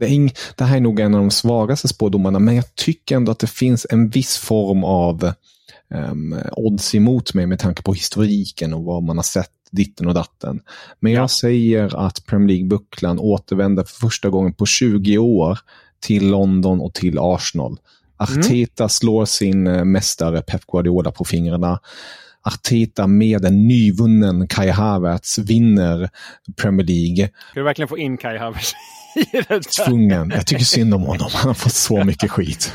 Det, 0.00 0.06
är 0.06 0.10
ing, 0.10 0.32
det 0.56 0.64
här 0.64 0.76
är 0.76 0.80
nog 0.80 1.00
en 1.00 1.14
av 1.14 1.20
de 1.20 1.30
svagaste 1.30 1.88
spådomarna, 1.88 2.38
men 2.38 2.54
jag 2.54 2.74
tycker 2.74 3.16
ändå 3.16 3.32
att 3.32 3.38
det 3.38 3.50
finns 3.50 3.86
en 3.90 4.08
viss 4.08 4.36
form 4.36 4.84
av 4.84 5.32
um, 5.94 6.38
odds 6.52 6.94
emot 6.94 7.34
mig 7.34 7.46
med 7.46 7.58
tanke 7.58 7.82
på 7.82 7.94
historiken 7.94 8.74
och 8.74 8.84
vad 8.84 9.02
man 9.02 9.18
har 9.18 9.22
sett 9.22 9.50
ditten 9.70 10.06
och 10.06 10.14
datten. 10.14 10.60
Men 11.00 11.12
jag 11.12 11.30
säger 11.30 12.06
att 12.06 12.26
Premier 12.26 12.48
League-bucklan 12.48 13.18
återvänder 13.18 13.84
för 13.84 13.94
första 13.94 14.30
gången 14.30 14.52
på 14.52 14.66
20 14.66 15.18
år 15.18 15.58
till 16.00 16.30
London 16.30 16.80
och 16.80 16.94
till 16.94 17.18
Arsenal. 17.18 17.78
Arteta 18.16 18.82
mm. 18.82 18.88
slår 18.88 19.24
sin 19.24 19.66
eh, 19.66 19.84
mästare 19.84 20.42
Pep 20.42 20.66
Guardiola 20.66 21.10
på 21.10 21.24
fingrarna. 21.24 21.80
Arteta 22.42 23.06
med 23.06 23.44
en 23.44 23.68
nyvunnen 23.68 24.48
Kai 24.48 24.70
Havertz 24.70 25.38
vinner 25.38 26.10
Premier 26.56 26.86
League. 26.86 27.28
Ska 27.50 27.60
du 27.60 27.64
verkligen 27.64 27.88
få 27.88 27.98
in 27.98 28.16
Kai 28.16 28.38
Havertz 28.38 28.74
Tvungen. 29.86 30.30
Jag 30.30 30.46
tycker 30.46 30.64
synd 30.64 30.94
om 30.94 31.02
honom. 31.02 31.28
Han 31.32 31.48
har 31.48 31.54
fått 31.54 31.72
så 31.72 32.04
mycket 32.04 32.30
skit. 32.30 32.72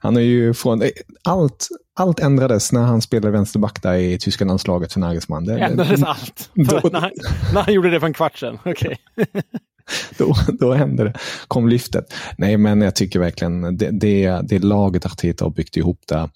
Han 0.00 0.16
är 0.16 0.20
ju 0.20 0.54
från... 0.54 0.82
Allt, 1.24 1.68
allt 1.94 2.20
ändrades 2.20 2.72
när 2.72 2.82
han 2.82 3.02
spelade 3.02 3.30
vänsterback 3.30 3.82
där 3.82 3.94
i 3.94 4.18
tyska 4.18 4.44
landslaget 4.44 4.92
för 4.92 5.00
Nagelsmann. 5.00 5.44
Det, 5.44 5.58
ändrades 5.58 6.02
allt? 6.02 6.50
Då, 6.54 6.88
när, 6.92 7.00
han, 7.00 7.10
när 7.54 7.62
han 7.62 7.74
gjorde 7.74 7.90
det 7.90 8.00
för 8.00 8.06
en 8.06 8.12
kvart 8.12 8.38
sedan? 8.38 8.58
Okej. 8.64 8.98
Okay. 9.16 9.42
då, 10.18 10.36
då 10.60 10.72
hände 10.72 11.04
det. 11.04 11.14
Kom 11.48 11.68
lyftet. 11.68 12.14
Nej, 12.38 12.56
men 12.56 12.80
jag 12.80 12.94
tycker 12.94 13.20
verkligen 13.20 13.76
det, 13.76 13.90
det, 13.90 14.40
det 14.42 14.58
laget 14.58 15.06
Arteta 15.06 15.44
har 15.44 15.50
byggt 15.50 15.76
ihop 15.76 16.00
där 16.06 16.22
eh, 16.22 16.28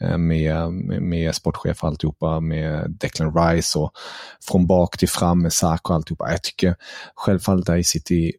Eh, 0.00 0.18
med, 0.18 0.72
med, 1.02 1.34
sportchef 1.34 1.82
och 1.82 1.88
alltihopa, 1.88 2.40
med 2.40 2.90
Declan 3.00 3.34
Rice 3.36 3.78
och 3.78 3.92
från 4.48 4.66
bak 4.66 4.98
till 4.98 5.08
fram 5.08 5.42
med 5.42 5.52
Sark 5.52 5.90
och 5.90 5.96
alltihopa. 5.96 6.30
Jag 6.30 6.42
tycker 6.42 6.74
självfallet 7.14 7.68
är 7.68 7.82
City 7.82 8.32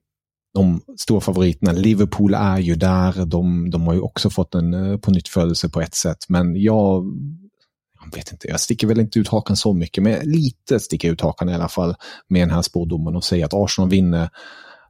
de 0.54 0.82
stora 0.98 1.22
favoriterna. 1.22 1.72
Liverpool 1.72 2.34
är 2.34 2.58
ju 2.58 2.75
där. 2.75 3.25
De, 3.25 3.70
de 3.70 3.88
har 3.88 3.94
ju 3.94 4.00
också 4.00 4.30
fått 4.30 4.56
en 4.56 4.74
eh, 4.74 4.98
på 4.98 5.12
nytt 5.12 5.28
födelse 5.28 5.70
på 5.70 5.82
ett 5.82 5.96
sätt. 5.96 6.18
Men 6.28 6.62
jag, 6.62 7.06
jag 8.04 8.16
vet 8.16 8.32
inte, 8.32 8.48
jag 8.48 8.60
sticker 8.60 8.88
väl 8.88 9.00
inte 9.00 9.20
ut 9.20 9.28
hakan 9.28 9.56
så 9.56 9.74
mycket, 9.74 10.04
men 10.04 10.20
lite 10.20 10.80
sticker 10.80 11.08
jag 11.08 11.13
ut 11.13 11.22
hakan 11.22 11.50
i 11.50 11.54
alla 11.54 11.70
fall 11.70 11.96
med 12.28 12.42
den 12.42 12.56
här 12.56 12.62
spådomen 12.62 13.16
och 13.16 13.24
säger 13.24 13.46
att 13.46 13.54
Arsenal 13.54 13.90
vinner 13.90 14.30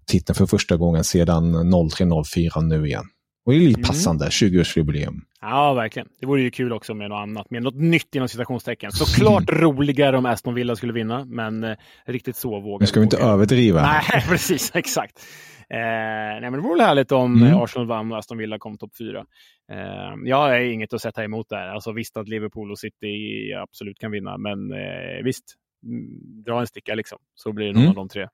titeln 0.06 0.36
för 0.36 0.46
första 0.46 0.78
gången 0.78 1.04
sedan 1.04 1.56
03-04 1.56 2.62
nu 2.62 2.88
igen. 2.88 3.06
Och 3.46 3.52
det 3.52 3.58
är 3.58 3.60
lite 3.60 3.80
mm. 3.80 3.88
passande, 3.88 4.26
20-årsjubileum. 4.26 5.22
Ja, 5.42 5.74
verkligen. 5.74 6.08
Det 6.20 6.26
vore 6.26 6.42
ju 6.42 6.52
kul 6.52 6.74
också 6.74 6.94
med 6.94 7.10
något 7.10 7.22
annat, 7.22 7.50
med 7.50 7.64
något 7.64 7.76
nytt 7.76 8.16
inom 8.16 8.28
citationstecken. 8.28 8.92
Såklart 8.92 9.44
roligare 9.50 10.18
om 10.18 10.26
Aston 10.26 10.54
Villa 10.54 10.76
skulle 10.76 10.94
vinna, 10.94 11.26
men 11.26 11.64
eh, 11.64 11.76
riktigt 12.06 12.36
så 12.36 12.60
vågar 12.60 12.80
Nu 12.80 12.88
ska 12.88 13.00
vi 13.00 13.04
inte 13.04 13.18
överdriva. 13.18 13.82
Nej, 13.82 14.24
precis, 14.30 14.72
exakt. 14.76 15.26
Eh, 15.70 15.78
nej, 15.78 16.42
men 16.42 16.54
det 16.54 16.60
vore 16.60 16.74
väl 16.74 16.88
härligt 16.88 17.12
om 17.12 17.44
mm. 17.44 17.58
Arsenal 17.58 17.88
vann 17.88 18.12
och 18.12 18.18
Aston 18.18 18.38
Villa 18.38 18.60
kom 18.60 18.78
topp 18.78 18.98
fyra. 18.98 19.26
Eh, 19.72 20.14
jag 20.26 20.38
har 20.38 20.60
inget 20.60 20.94
att 20.94 21.02
sätta 21.02 21.24
emot 21.24 21.50
där. 21.50 21.68
Alltså 21.68 21.92
visst 21.92 22.18
att 22.18 22.28
Liverpool 22.28 22.72
och 22.72 22.80
City 22.80 23.54
absolut 23.54 24.00
kan 24.00 24.12
vinna, 24.12 24.38
men 24.38 24.72
eh, 24.72 25.24
visst, 25.24 25.44
mm, 25.86 26.44
dra 26.44 26.60
en 26.60 26.68
sticka 26.68 26.96
liksom, 26.96 27.18
så 27.36 27.54
blir 27.54 27.66
det 27.66 27.74
någon 27.74 27.82
mm. 27.82 27.90
av 27.90 27.96
de 27.96 28.10
tre. 28.10 28.28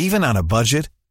Even 0.00 0.24
on 0.24 0.36
a 0.36 0.42
budget, 0.42 0.90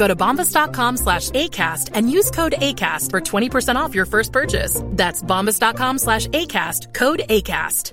Go 0.00 0.08
to 0.08 0.16
bombas.com 0.16 0.96
slash 0.96 1.30
ACAST 1.30 1.90
and 1.94 2.10
use 2.18 2.30
code 2.30 2.54
ACAST 2.58 3.10
for 3.10 3.20
20% 3.20 3.76
off 3.76 3.94
your 3.94 4.06
first 4.06 4.32
purchase. 4.32 4.82
That's 4.96 5.22
bombas.com 5.22 5.98
slash 5.98 6.26
ACAST, 6.28 6.94
code 6.94 7.22
ACAST. 7.28 7.92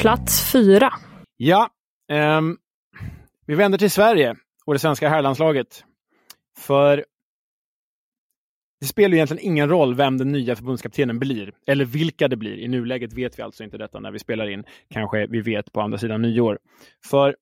Plats 0.00 0.52
fyra. 0.52 0.92
Ja, 1.36 1.70
um, 2.12 2.58
vi 3.46 3.54
vänder 3.54 3.78
till 3.78 3.90
Sverige 3.90 4.36
och 4.64 4.72
det 4.72 4.78
svenska 4.78 5.08
herrlandslaget. 5.08 5.84
För 6.58 7.04
det 8.82 8.88
spelar 8.88 9.14
egentligen 9.14 9.46
ingen 9.46 9.68
roll 9.68 9.94
vem 9.94 10.18
den 10.18 10.32
nya 10.32 10.56
förbundskaptenen 10.56 11.18
blir, 11.18 11.52
eller 11.66 11.84
vilka 11.84 12.28
det 12.28 12.36
blir. 12.36 12.58
I 12.58 12.68
nuläget 12.68 13.12
vet 13.12 13.38
vi 13.38 13.42
alltså 13.42 13.64
inte 13.64 13.78
detta 13.78 14.00
när 14.00 14.10
vi 14.10 14.18
spelar 14.18 14.50
in. 14.50 14.64
Kanske 14.90 15.26
vi 15.26 15.40
vet 15.40 15.72
på 15.72 15.80
andra 15.80 15.98
sidan 15.98 16.22
nyår. 16.22 16.58
För 17.10 17.36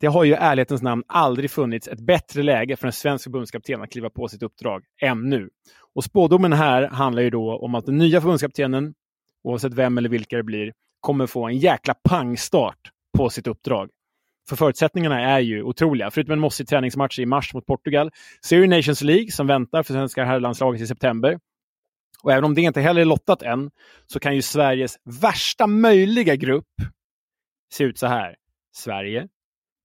det 0.00 0.06
har 0.06 0.24
ju 0.24 0.32
i 0.32 0.36
ärlighetens 0.40 0.82
namn 0.82 1.02
aldrig 1.06 1.50
funnits 1.50 1.88
ett 1.88 2.00
bättre 2.00 2.42
läge 2.42 2.76
för 2.76 2.86
en 2.86 2.92
svensk 2.92 3.24
förbundskapten 3.24 3.82
att 3.82 3.92
kliva 3.92 4.10
på 4.10 4.28
sitt 4.28 4.42
uppdrag 4.42 4.84
än 5.02 5.30
nu. 5.30 5.50
Och 5.94 6.04
spådomen 6.04 6.52
här 6.52 6.88
handlar 6.88 7.22
ju 7.22 7.30
då 7.30 7.58
om 7.58 7.74
att 7.74 7.86
den 7.86 7.98
nya 7.98 8.20
förbundskaptenen, 8.20 8.94
oavsett 9.44 9.74
vem 9.74 9.98
eller 9.98 10.08
vilka 10.08 10.36
det 10.36 10.42
blir, 10.42 10.72
kommer 11.00 11.26
få 11.26 11.46
en 11.46 11.58
jäkla 11.58 11.94
pangstart 12.08 12.90
på 13.18 13.30
sitt 13.30 13.46
uppdrag. 13.46 13.90
För 14.48 14.56
förutsättningarna 14.56 15.20
är 15.20 15.40
ju 15.40 15.62
otroliga. 15.62 16.10
Förutom 16.10 16.32
en 16.32 16.40
mossig 16.40 16.68
träningsmatch 16.68 17.18
i 17.18 17.26
mars 17.26 17.54
mot 17.54 17.66
Portugal, 17.66 18.10
så 18.40 18.54
är 18.54 18.60
det 18.60 18.76
Nations 18.76 19.02
League 19.02 19.30
som 19.30 19.46
väntar 19.46 19.82
för 19.82 19.94
svenska 19.94 20.24
herrlandslaget 20.24 20.80
i 20.80 20.86
september. 20.86 21.38
Och 22.22 22.32
även 22.32 22.44
om 22.44 22.54
det 22.54 22.60
inte 22.60 22.80
heller 22.80 23.00
är 23.00 23.04
lottat 23.04 23.42
än, 23.42 23.70
så 24.06 24.20
kan 24.20 24.34
ju 24.34 24.42
Sveriges 24.42 24.96
värsta 25.04 25.66
möjliga 25.66 26.36
grupp 26.36 26.74
se 27.72 27.84
ut 27.84 27.98
så 27.98 28.06
här. 28.06 28.36
Sverige, 28.74 29.28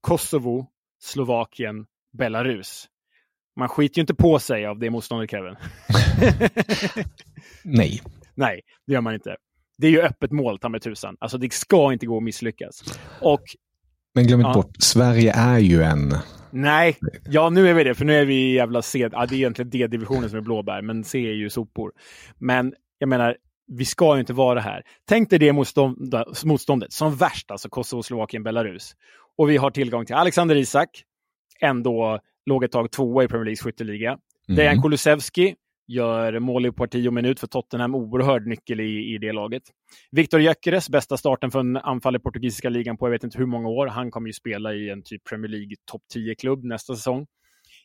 Kosovo, 0.02 0.68
Slovakien, 1.00 1.86
Belarus. 2.18 2.88
Man 3.56 3.70
skiter 3.70 3.98
ju 3.98 4.02
inte 4.02 4.16
på 4.16 4.40
sig 4.40 4.66
av 4.66 4.80
det 4.80 4.90
motståndet, 4.90 5.32
Kevin. 5.32 5.56
Nej. 7.64 8.02
Nej, 8.36 8.62
det 8.88 8.94
gör 8.94 9.02
man 9.02 9.14
inte. 9.14 9.36
Det 9.78 9.88
är 9.88 9.92
ju 9.92 10.02
öppet 10.02 10.32
mål, 10.32 10.60
ta 10.60 10.70
med 10.70 10.82
tusan. 10.82 11.18
Alltså 11.20 11.38
det 11.38 11.54
ska 11.54 11.94
inte 11.94 12.06
gå 12.06 12.18
att 12.18 12.24
misslyckas. 12.24 13.00
Och 13.22 13.44
men 14.18 14.28
glöm 14.28 14.40
inte 14.40 14.50
ja. 14.50 14.54
bort, 14.54 14.76
Sverige 14.80 15.34
är 15.36 15.60
ju 15.60 15.84
en... 15.84 16.14
Nej, 16.52 16.98
ja 17.30 17.50
nu 17.50 17.70
är 17.70 17.74
vi 17.74 17.84
det, 17.84 17.96
för 17.96 18.06
nu 18.06 18.16
är 18.16 18.26
vi 18.26 18.36
i 18.36 18.54
jävla 18.54 18.82
C. 18.82 19.10
Ja, 19.12 19.26
det 19.26 19.36
är 19.36 19.38
egentligen 19.38 19.70
D-divisionen 19.70 20.30
som 20.30 20.38
är 20.38 20.42
blåbär, 20.42 20.82
men 20.82 21.04
C 21.04 21.20
är 21.20 21.34
ju 21.34 21.50
sopor. 21.50 21.92
Men 22.38 22.74
jag 23.00 23.10
menar, 23.10 23.36
vi 23.68 23.86
ska 23.86 24.14
ju 24.14 24.20
inte 24.20 24.34
vara 24.34 24.60
här. 24.60 24.82
Tänk 25.10 25.30
dig 25.30 25.40
det 25.40 25.54
motstånd, 25.54 26.16
motståndet 26.46 26.94
som 26.94 27.16
värst, 27.16 27.52
alltså 27.52 27.70
Kosovo, 27.70 28.04
Slovakien, 28.04 28.44
Belarus. 28.44 28.92
Och 29.38 29.50
vi 29.50 29.58
har 29.58 29.72
tillgång 29.72 30.06
till 30.06 30.16
Alexander 30.16 30.56
Isak, 30.56 30.90
ändå 31.62 32.20
låg 32.46 32.64
ett 32.64 32.72
tag 32.72 32.92
tvåa 32.92 33.24
i 33.24 33.28
Premier 33.28 33.46
Leagues 33.46 33.62
skytteliga. 33.62 34.10
Mm. 34.10 34.56
Dejan 34.56 34.82
Kulusevski 34.82 35.56
gör 35.88 36.40
mål 36.40 36.66
i 36.66 36.72
parti 36.72 37.08
och 37.08 37.14
minut 37.14 37.40
för 37.40 37.48
Tottenham, 37.48 37.96
oerhörd 37.96 38.48
nyckel 38.48 38.80
i, 38.80 39.14
i 39.14 39.18
det 39.18 39.32
laget. 39.32 39.64
Viktor 40.12 40.42
Gyökeres, 40.42 40.90
bästa 40.90 41.18
starten 41.18 41.52
för 41.52 41.60
en 41.60 41.78
anfall 41.78 42.16
i 42.16 42.20
portugisiska 42.20 42.70
ligan 42.70 42.98
på 42.98 43.08
jag 43.08 43.12
vet 43.12 43.24
inte 43.24 43.38
hur 43.38 43.46
många 43.46 43.70
år. 43.70 43.88
Han 43.88 44.12
kommer 44.12 44.28
ju 44.28 44.34
spela 44.34 44.74
i 44.74 44.90
en 44.90 45.04
typ 45.04 45.24
Premier 45.30 45.52
League 45.52 45.76
topp 45.92 46.02
10-klubb 46.16 46.64
nästa 46.64 46.96
säsong. 46.96 47.26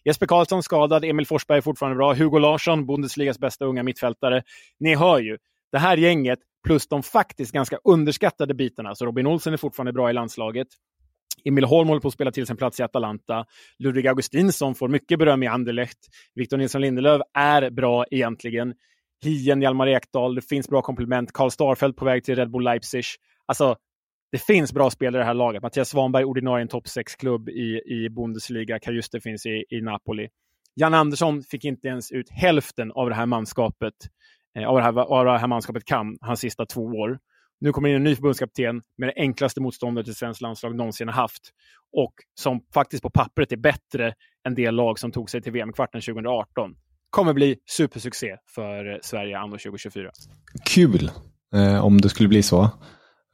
Jesper 0.04 0.26
Karlsson 0.26 0.62
skadad, 0.62 1.04
Emil 1.04 1.26
Forsberg 1.26 1.58
är 1.58 1.62
fortfarande 1.62 1.96
bra. 1.96 2.14
Hugo 2.14 2.38
Larsson, 2.38 2.86
Bundesligas 2.86 3.38
bästa 3.38 3.64
unga 3.64 3.82
mittfältare. 3.82 4.42
Ni 4.80 4.94
hör 4.94 5.18
ju, 5.18 5.38
det 5.72 5.78
här 5.78 5.96
gänget 5.96 6.38
plus 6.64 6.88
de 6.88 7.02
faktiskt 7.02 7.52
ganska 7.52 7.78
underskattade 7.84 8.54
bitarna. 8.54 8.94
Så 8.94 9.06
Robin 9.06 9.26
Olsen 9.26 9.52
är 9.52 9.56
fortfarande 9.56 9.92
bra 9.92 10.10
i 10.10 10.12
landslaget. 10.12 10.68
Emil 11.44 11.64
Holm 11.64 11.88
håller 11.88 12.00
på 12.00 12.08
att 12.08 12.14
spela 12.14 12.30
till 12.30 12.46
sin 12.46 12.56
plats 12.56 12.80
i 12.80 12.82
Atalanta. 12.82 13.44
Ludvig 13.78 14.06
Augustinsson 14.06 14.74
får 14.74 14.88
mycket 14.88 15.18
beröm 15.18 15.42
i 15.42 15.46
Anderlecht. 15.46 15.98
Victor 16.34 16.56
Nilsson 16.56 16.80
Lindelöf 16.80 17.22
är 17.34 17.70
bra 17.70 18.04
egentligen. 18.10 18.74
Hien, 19.24 19.62
Hjalmar 19.62 19.86
Ekdal, 19.86 20.34
det 20.34 20.42
finns 20.42 20.68
bra 20.68 20.82
komplement. 20.82 21.32
Karl 21.32 21.50
Starfelt 21.50 21.96
på 21.96 22.04
väg 22.04 22.24
till 22.24 22.36
Red 22.36 22.50
Bull 22.50 22.64
Leipzig. 22.64 23.04
Alltså, 23.46 23.76
det 24.32 24.38
finns 24.38 24.72
bra 24.72 24.90
spelare 24.90 25.20
i 25.20 25.22
det 25.22 25.26
här 25.26 25.34
laget. 25.34 25.62
Mattias 25.62 25.88
Svanberg, 25.88 26.24
ordinarie 26.24 26.62
en 26.62 26.68
topp 26.68 26.84
6-klubb 26.84 27.48
i, 27.48 27.82
i 27.86 28.08
Bundesliga. 28.10 28.78
Kajuste 28.78 29.20
finns 29.20 29.46
i, 29.46 29.64
i 29.70 29.80
Napoli. 29.80 30.28
Jan 30.74 30.94
Andersson 30.94 31.42
fick 31.42 31.64
inte 31.64 31.88
ens 31.88 32.12
ut 32.12 32.30
hälften 32.30 32.92
av 32.92 33.08
det 33.08 33.14
här 33.14 33.26
manskapet, 33.26 33.94
eh, 34.56 34.68
av, 34.68 34.76
det 34.76 34.82
här, 34.82 34.98
av 34.98 35.24
det 35.24 35.38
här 35.38 35.46
manskapet 35.46 35.84
kan, 35.84 36.18
hans 36.20 36.40
sista 36.40 36.66
två 36.66 36.82
år. 36.82 37.18
Nu 37.62 37.72
kommer 37.72 37.88
in 37.88 37.94
en 37.94 38.04
ny 38.04 38.14
förbundskapten 38.14 38.82
med 38.98 39.08
det 39.08 39.12
enklaste 39.16 39.60
motståndet 39.60 40.04
till 40.04 40.14
svenskt 40.14 40.40
landslag 40.40 40.76
någonsin 40.76 41.08
har 41.08 41.14
haft. 41.14 41.42
Och 41.96 42.14
som 42.40 42.60
faktiskt 42.74 43.02
på 43.02 43.10
pappret 43.10 43.52
är 43.52 43.56
bättre 43.56 44.14
än 44.46 44.54
det 44.54 44.70
lag 44.70 44.98
som 44.98 45.12
tog 45.12 45.30
sig 45.30 45.42
till 45.42 45.52
VM-kvarten 45.52 46.00
2018. 46.00 46.74
Kommer 47.10 47.32
bli 47.32 47.56
supersuccé 47.70 48.36
för 48.54 49.00
Sverige 49.02 49.38
anno 49.38 49.50
2024. 49.50 50.10
Kul 50.70 51.10
eh, 51.54 51.84
om 51.84 52.00
det 52.00 52.08
skulle 52.08 52.28
bli 52.28 52.42
så. 52.42 52.70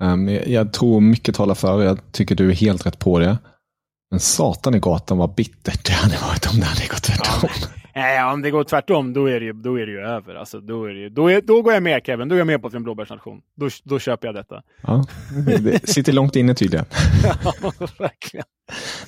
Um, 0.03 0.29
jag 0.29 0.73
tror 0.73 1.01
mycket 1.01 1.35
talar 1.35 1.55
för, 1.55 1.83
jag 1.83 2.13
tycker 2.13 2.35
du 2.35 2.51
är 2.51 2.55
helt 2.55 2.87
rätt 2.87 2.99
på 2.99 3.19
det. 3.19 3.39
Men 4.11 4.21
satan 4.21 4.75
i 4.75 4.79
gatan 4.79 5.19
vad 5.19 5.35
bittert 5.35 5.87
det 5.87 5.93
hade 5.93 6.17
varit 6.17 6.47
om 6.53 6.61
det 6.61 6.67
hade 6.67 6.87
gått 6.89 7.03
tvärtom. 7.03 7.51
Ja, 7.53 7.78
Nej, 7.99 8.33
om 8.33 8.43
det 8.43 8.51
går 8.51 8.65
tvärtom, 8.65 9.13
då 9.13 9.27
är 9.27 9.41
det 9.41 9.47
ju, 9.47 9.53
då 9.53 9.79
är 9.79 9.87
det 9.87 9.93
ju 9.93 10.01
över. 10.01 10.35
Alltså, 10.35 10.61
då, 10.61 10.85
är 10.85 10.91
ju, 10.91 11.09
då, 11.09 11.31
är, 11.31 11.41
då 11.41 11.63
går 11.63 11.73
jag 11.73 11.83
med 11.83 12.03
Kevin, 12.07 12.29
då 12.29 12.35
är 12.35 12.39
jag 12.39 12.47
med 12.47 12.61
på 12.61 12.67
att 12.67 12.73
vi 12.73 12.77
är 12.77 12.79
en 12.79 12.85
blåbärsnation. 12.85 13.41
Då, 13.57 13.69
då 13.85 13.99
köper 13.99 14.29
jag 14.29 14.35
detta. 14.35 14.63
Ja, 14.83 15.07
det 15.61 15.89
sitter 15.89 16.13
långt 16.13 16.37
inne 16.37 16.55
tydligen. 16.55 16.87
ja, 17.45 17.73
verkligen. 17.99 18.47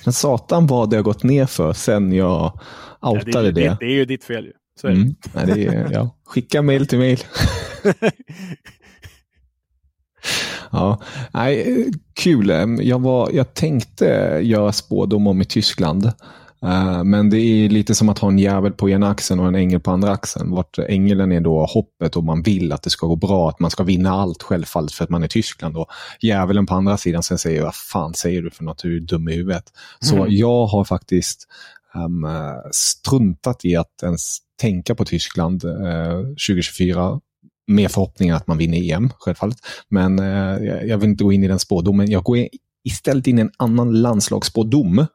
Men 0.05 0.13
satan 0.13 0.67
vad 0.67 0.89
det 0.89 0.95
har 0.95 1.03
gått 1.03 1.23
ner 1.23 1.45
för 1.45 1.73
sen 1.73 2.13
jag 2.13 2.59
outade 3.01 3.31
ja, 3.31 3.41
det. 3.41 3.51
Det, 3.51 3.61
det. 3.61 3.77
det 3.79 3.85
är 3.85 3.93
ju 3.93 4.05
ditt 4.05 4.23
fel 4.23 4.45
ju. 4.45 4.53
Så 4.81 4.87
är 4.87 4.91
mm. 4.91 5.07
det. 5.07 5.15
Nej, 5.33 5.45
det 5.55 5.75
är, 5.75 5.91
ja. 5.91 6.15
Skicka 6.25 6.61
mail 6.61 6.87
till 6.87 6.97
mail. 6.97 7.19
Ja, 10.71 11.01
nej, 11.33 11.85
kul. 12.13 12.49
Jag, 12.81 13.01
var, 13.01 13.29
jag 13.33 13.53
tänkte 13.53 14.05
göra 14.43 14.71
spådom 14.71 15.27
om 15.27 15.41
i 15.41 15.45
Tyskland. 15.45 16.11
Uh, 16.65 17.03
men 17.03 17.29
det 17.29 17.39
är 17.39 17.69
lite 17.69 17.95
som 17.95 18.09
att 18.09 18.19
ha 18.19 18.27
en 18.27 18.39
jävel 18.39 18.71
på 18.71 18.89
ena 18.89 19.09
axeln 19.09 19.39
och 19.39 19.47
en 19.47 19.55
ängel 19.55 19.79
på 19.79 19.91
andra 19.91 20.11
axeln. 20.11 20.51
Vart 20.51 20.79
ängeln 20.79 21.31
är 21.31 21.41
då 21.41 21.65
hoppet 21.65 22.15
och 22.15 22.23
man 22.23 22.41
vill 22.41 22.71
att 22.71 22.83
det 22.83 22.89
ska 22.89 23.07
gå 23.07 23.15
bra, 23.15 23.49
att 23.49 23.59
man 23.59 23.71
ska 23.71 23.83
vinna 23.83 24.11
allt 24.11 24.43
självfallet 24.43 24.91
för 24.91 25.03
att 25.03 25.09
man 25.09 25.23
är 25.23 25.27
Tyskland. 25.27 25.77
Och 25.77 25.87
djävulen 26.21 26.65
på 26.65 26.73
andra 26.73 26.97
sidan 26.97 27.23
sen 27.23 27.37
säger, 27.37 27.63
vad 27.63 27.75
fan 27.75 28.13
säger 28.13 28.41
du 28.41 28.51
för 28.51 28.63
något, 28.63 28.83
du 28.83 28.97
är 28.97 28.99
dum 28.99 29.29
i 29.29 29.35
huvudet. 29.35 29.63
Så 29.99 30.15
mm. 30.15 30.27
jag 30.29 30.65
har 30.65 30.83
faktiskt 30.83 31.47
um, 31.95 32.27
struntat 32.71 33.65
i 33.65 33.75
att 33.75 34.03
ens 34.03 34.37
tänka 34.61 34.95
på 34.95 35.05
Tyskland 35.05 35.65
uh, 35.65 36.21
2024 36.21 37.19
med 37.67 37.91
förhoppningar 37.91 38.35
att 38.35 38.47
man 38.47 38.57
vinner 38.57 38.93
EM, 38.93 39.09
självfallet. 39.19 39.57
Men 39.89 40.19
uh, 40.19 40.63
jag 40.63 40.97
vill 40.97 41.09
inte 41.09 41.23
gå 41.23 41.33
in 41.33 41.43
i 41.43 41.47
den 41.47 41.59
spådomen. 41.59 42.11
Jag 42.11 42.23
går 42.23 42.37
istället 42.83 43.27
in 43.27 43.37
i 43.37 43.41
en 43.41 43.51
annan 43.57 44.01
landslagsspådom 44.01 45.05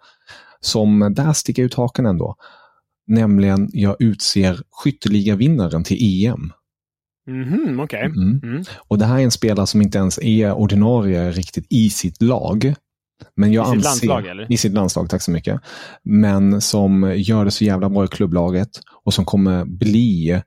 som 0.61 1.13
där 1.17 1.33
sticker 1.33 1.63
ut 1.63 1.75
haken 1.75 2.07
ändå. 2.07 2.37
Nämligen 3.07 3.69
jag 3.73 3.97
utser 3.99 4.61
skytteligavinnaren 4.71 5.85
till 5.85 6.27
EM. 6.27 6.53
Mm, 7.29 7.81
okay. 7.81 8.05
mm. 8.05 8.41
Mm. 8.43 8.65
Och 8.89 8.99
det 8.99 9.05
här 9.05 9.19
är 9.19 9.23
en 9.23 9.31
spelare 9.31 9.67
som 9.67 9.83
inte 9.83 9.99
ens 9.99 10.19
är 10.19 10.53
ordinarie 10.53 11.31
riktigt 11.31 11.67
i 11.71 11.91
sitt 11.91 12.23
lag. 12.23 12.75
Men 13.37 13.53
jag 13.53 13.63
I 13.63 13.67
sitt 13.67 13.75
anser, 13.77 13.89
landslag? 13.89 14.27
Eller? 14.27 14.53
I 14.53 14.57
sitt 14.57 14.73
landslag, 14.73 15.11
tack 15.11 15.23
så 15.23 15.31
mycket. 15.31 15.61
Men 16.03 16.61
som 16.61 17.15
gör 17.17 17.45
det 17.45 17.51
så 17.51 17.65
jävla 17.65 17.89
bra 17.89 18.05
i 18.05 18.09
klubblaget 18.09 18.69
och 19.05 19.15
som 19.15 19.25
kommer 19.25 19.65
bli 19.65 20.43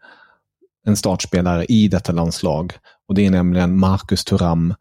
en 0.85 0.95
startspelare 0.95 1.65
i 1.65 1.87
detta 1.87 2.11
landslag. 2.11 2.73
Och 3.07 3.15
Det 3.15 3.25
är 3.25 3.31
nämligen 3.31 3.79
Marcus 3.79 4.23
Thuram. 4.23 4.73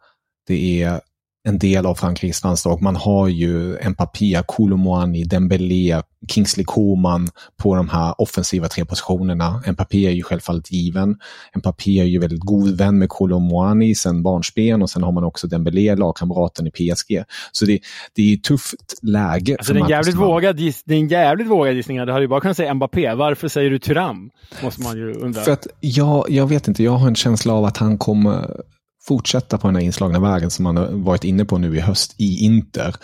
Det 0.46 0.82
är 0.82 1.00
en 1.48 1.58
del 1.58 1.86
av 1.86 1.94
Frankrikes 1.94 2.44
landslag. 2.44 2.82
Man 2.82 2.96
har 2.96 3.28
ju 3.28 3.78
Mpapia, 3.88 4.42
Koulibaly, 4.42 5.24
Dembélé, 5.24 6.02
Kingsley 6.28 6.64
Coman 6.64 7.28
på 7.56 7.74
de 7.74 7.88
här 7.88 8.14
offensiva 8.18 8.68
tre 8.68 8.84
positionerna. 8.84 9.62
Mpapia 9.66 10.10
är 10.10 10.14
ju 10.14 10.22
självfallet 10.22 10.72
given. 10.72 11.16
Mpapia 11.56 12.02
är 12.02 12.08
ju 12.08 12.18
väldigt 12.18 12.40
god 12.40 12.78
vän 12.78 12.98
med 12.98 13.08
Koulibaly 13.08 13.94
sen 13.94 14.22
barnsben 14.22 14.82
och 14.82 14.90
sen 14.90 15.02
har 15.02 15.12
man 15.12 15.24
också 15.24 15.46
Dembélé, 15.46 15.94
lagkamraten 15.94 16.66
i 16.66 16.70
PSG. 16.70 17.24
Så 17.52 17.64
det, 17.64 17.80
det 18.14 18.22
är 18.22 18.36
ett 18.36 18.44
tufft 18.44 18.98
läge. 19.02 19.56
Alltså 19.58 19.72
det, 19.72 19.80
är 19.80 19.82
en 19.82 19.90
jävligt 19.90 20.16
vågad 20.16 20.56
det 20.56 20.94
är 20.94 20.98
en 20.98 21.08
jävligt 21.08 21.46
vågad 21.46 21.74
gissning. 21.74 21.96
Du 21.96 22.12
hade 22.12 22.24
ju 22.24 22.28
bara 22.28 22.40
kunnat 22.40 22.56
säga 22.56 22.74
Mbappé. 22.74 23.14
Varför 23.14 23.48
säger 23.48 23.70
du 23.70 23.78
Tyram? 23.78 24.30
Måste 24.62 24.82
man 24.82 24.96
ju 24.96 25.12
undra. 25.12 25.40
För 25.40 25.52
att 25.52 25.66
jag, 25.80 26.26
jag 26.28 26.46
vet 26.46 26.68
inte, 26.68 26.82
jag 26.82 26.92
har 26.92 27.08
en 27.08 27.14
känsla 27.14 27.52
av 27.52 27.64
att 27.64 27.76
han 27.76 27.98
kommer 27.98 28.60
fortsätta 29.08 29.58
på 29.58 29.68
den 29.68 29.76
här 29.76 29.82
inslagna 29.82 30.20
vägen 30.20 30.50
som 30.50 30.66
han 30.66 30.76
har 30.76 30.86
varit 30.86 31.24
inne 31.24 31.44
på 31.44 31.58
nu 31.58 31.76
i 31.76 31.80
höst 31.80 32.14
i 32.18 32.44
Inter. 32.44 32.94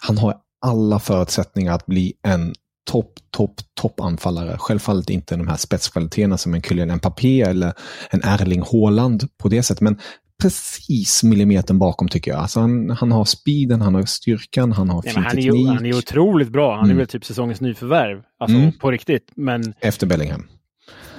Han 0.00 0.18
har 0.18 0.34
alla 0.66 0.98
förutsättningar 0.98 1.74
att 1.74 1.86
bli 1.86 2.12
en 2.26 2.54
topp, 2.90 3.12
topp, 3.36 3.54
topp 3.80 4.00
anfallare. 4.00 4.58
Självfallet 4.58 5.10
inte 5.10 5.36
de 5.36 5.48
här 5.48 5.56
spetskvaliteterna 5.56 6.38
som 6.38 6.54
en 6.54 6.62
Kylian 6.62 6.96
Mbappé 6.96 7.42
eller 7.42 7.72
en 8.10 8.22
Erling 8.24 8.62
Haaland 8.72 9.28
på 9.42 9.48
det 9.48 9.62
sättet, 9.62 9.80
men 9.80 9.98
precis 10.42 11.22
millimetern 11.22 11.78
bakom 11.78 12.08
tycker 12.08 12.30
jag. 12.30 12.40
Alltså 12.40 12.60
han, 12.60 12.90
han 12.90 13.12
har 13.12 13.24
speeden, 13.24 13.80
han 13.80 13.94
har 13.94 14.04
styrkan, 14.04 14.72
han 14.72 14.88
har 14.88 15.02
fin 15.02 15.12
han, 15.14 15.30
teknik. 15.30 15.68
Är, 15.68 15.74
han 15.74 15.86
är 15.86 15.98
otroligt 15.98 16.48
bra. 16.48 16.76
Han 16.76 16.84
mm. 16.84 16.96
är 16.96 16.98
väl 16.98 17.06
typ 17.06 17.24
säsongens 17.24 17.60
nyförvärv. 17.60 18.22
Alltså 18.38 18.56
mm. 18.56 18.72
på 18.72 18.90
riktigt. 18.90 19.32
Men... 19.36 19.74
Efter 19.80 20.06
Bellingham. 20.06 20.46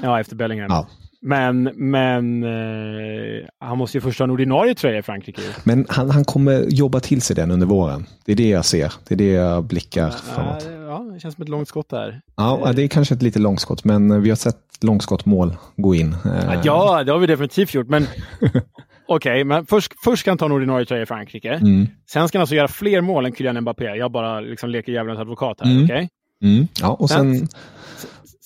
Ja, 0.02 0.20
efter 0.20 0.36
Bellingham. 0.36 0.68
Ja. 0.70 0.88
Men, 1.28 1.64
men 1.76 2.44
eh, 2.44 3.48
han 3.60 3.78
måste 3.78 3.98
ju 3.98 4.02
först 4.02 4.20
ha 4.20 4.24
en 4.24 4.32
ordinarie 4.32 4.76
tröja 4.76 4.98
i 4.98 5.02
Frankrike. 5.02 5.42
Men 5.64 5.86
han, 5.90 6.10
han 6.10 6.26
kommer 6.26 6.66
jobba 6.70 7.00
till 7.00 7.22
sig 7.22 7.36
den 7.36 7.52
under 7.52 7.68
våren. 7.68 8.06
Det 8.26 8.32
är 8.32 8.36
det 8.36 8.50
jag 8.50 8.66
ser. 8.66 8.94
Det 9.08 9.16
är 9.16 9.18
det 9.18 9.32
jag 9.32 9.64
blickar 9.64 10.04
ja, 10.04 10.12
framåt. 10.12 10.68
Ja, 10.88 11.12
det 11.14 11.20
känns 11.20 11.36
som 11.36 11.42
ett 11.42 11.50
långskott 11.50 11.90
där. 11.90 12.22
Ja, 12.36 12.72
det 12.76 12.84
är 12.84 12.88
kanske 12.88 13.16
ett 13.16 13.22
lite 13.22 13.40
långskott, 13.40 13.84
men 13.84 14.22
vi 14.22 14.30
har 14.30 14.36
sett 14.36 14.58
långskottmål 14.82 15.56
gå 15.76 15.96
in. 15.96 16.16
Ja, 16.64 17.04
det 17.04 17.12
har 17.12 17.20
vi 17.20 17.28
definitivt 17.28 17.74
gjort, 17.74 17.88
men 17.88 18.08
Okej, 19.08 19.32
okay, 19.32 19.44
men 19.44 19.66
först, 19.66 19.94
först 20.04 20.20
ska 20.20 20.32
han 20.32 20.38
ta 20.38 20.46
en 20.46 20.52
ordinarie 20.52 20.86
tröja 20.86 21.04
i 21.04 21.06
Frankrike. 21.06 21.54
Mm. 21.54 21.88
Sen 22.12 22.28
ska 22.28 22.38
han 22.38 22.42
alltså 22.42 22.56
göra 22.56 22.68
fler 22.68 23.02
mål 23.02 23.26
än 23.26 23.36
Kylian 23.36 23.62
Mbappé. 23.62 23.86
Jag 23.86 24.12
bara 24.12 24.40
liksom 24.40 24.70
leker 24.70 24.92
djävulens 24.92 25.20
advokat 25.20 25.58
här. 25.62 25.72
Mm. 25.72 25.84
Okay? 25.84 26.08
Mm. 26.44 26.68
Ja, 26.82 26.90
och 26.90 27.10
sen, 27.10 27.38
sen 27.38 27.48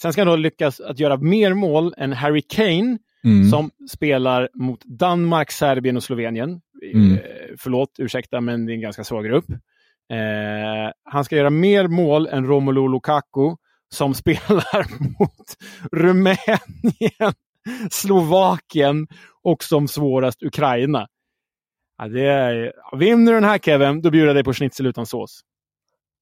Sen 0.01 0.13
ska 0.13 0.21
han 0.21 0.27
då 0.27 0.35
lyckas 0.35 0.79
att 0.79 0.99
göra 0.99 1.17
mer 1.17 1.53
mål 1.53 1.93
än 1.97 2.13
Harry 2.13 2.41
Kane 2.41 2.97
mm. 3.23 3.49
som 3.49 3.71
spelar 3.91 4.49
mot 4.53 4.85
Danmark, 4.85 5.51
Serbien 5.51 5.97
och 5.97 6.03
Slovenien. 6.03 6.61
Mm. 6.93 7.13
Eh, 7.13 7.19
förlåt, 7.57 7.89
ursäkta, 7.97 8.41
men 8.41 8.65
det 8.65 8.71
är 8.71 8.73
en 8.73 8.81
ganska 8.81 9.03
svag 9.03 9.25
grupp. 9.25 9.49
Eh, 9.49 10.91
han 11.03 11.25
ska 11.25 11.35
göra 11.35 11.49
mer 11.49 11.87
mål 11.87 12.27
än 12.27 12.47
Romelu 12.47 12.87
Lukaku 12.87 13.55
som 13.93 14.13
spelar 14.21 15.09
mot 15.19 15.55
Rumänien, 15.91 17.33
Slovakien 17.91 19.07
och 19.43 19.63
som 19.63 19.87
svårast 19.87 20.43
Ukraina. 20.43 21.07
Ja, 21.97 22.07
det 22.07 22.25
är, 22.25 22.73
vinner 22.97 23.31
du 23.31 23.39
den 23.39 23.49
här 23.49 23.57
Kevin, 23.57 24.01
då 24.01 24.09
bjuder 24.09 24.27
jag 24.27 24.35
dig 24.35 24.43
på 24.43 24.53
schnitzel 24.53 24.85
utan 24.85 25.05
sås. 25.05 25.41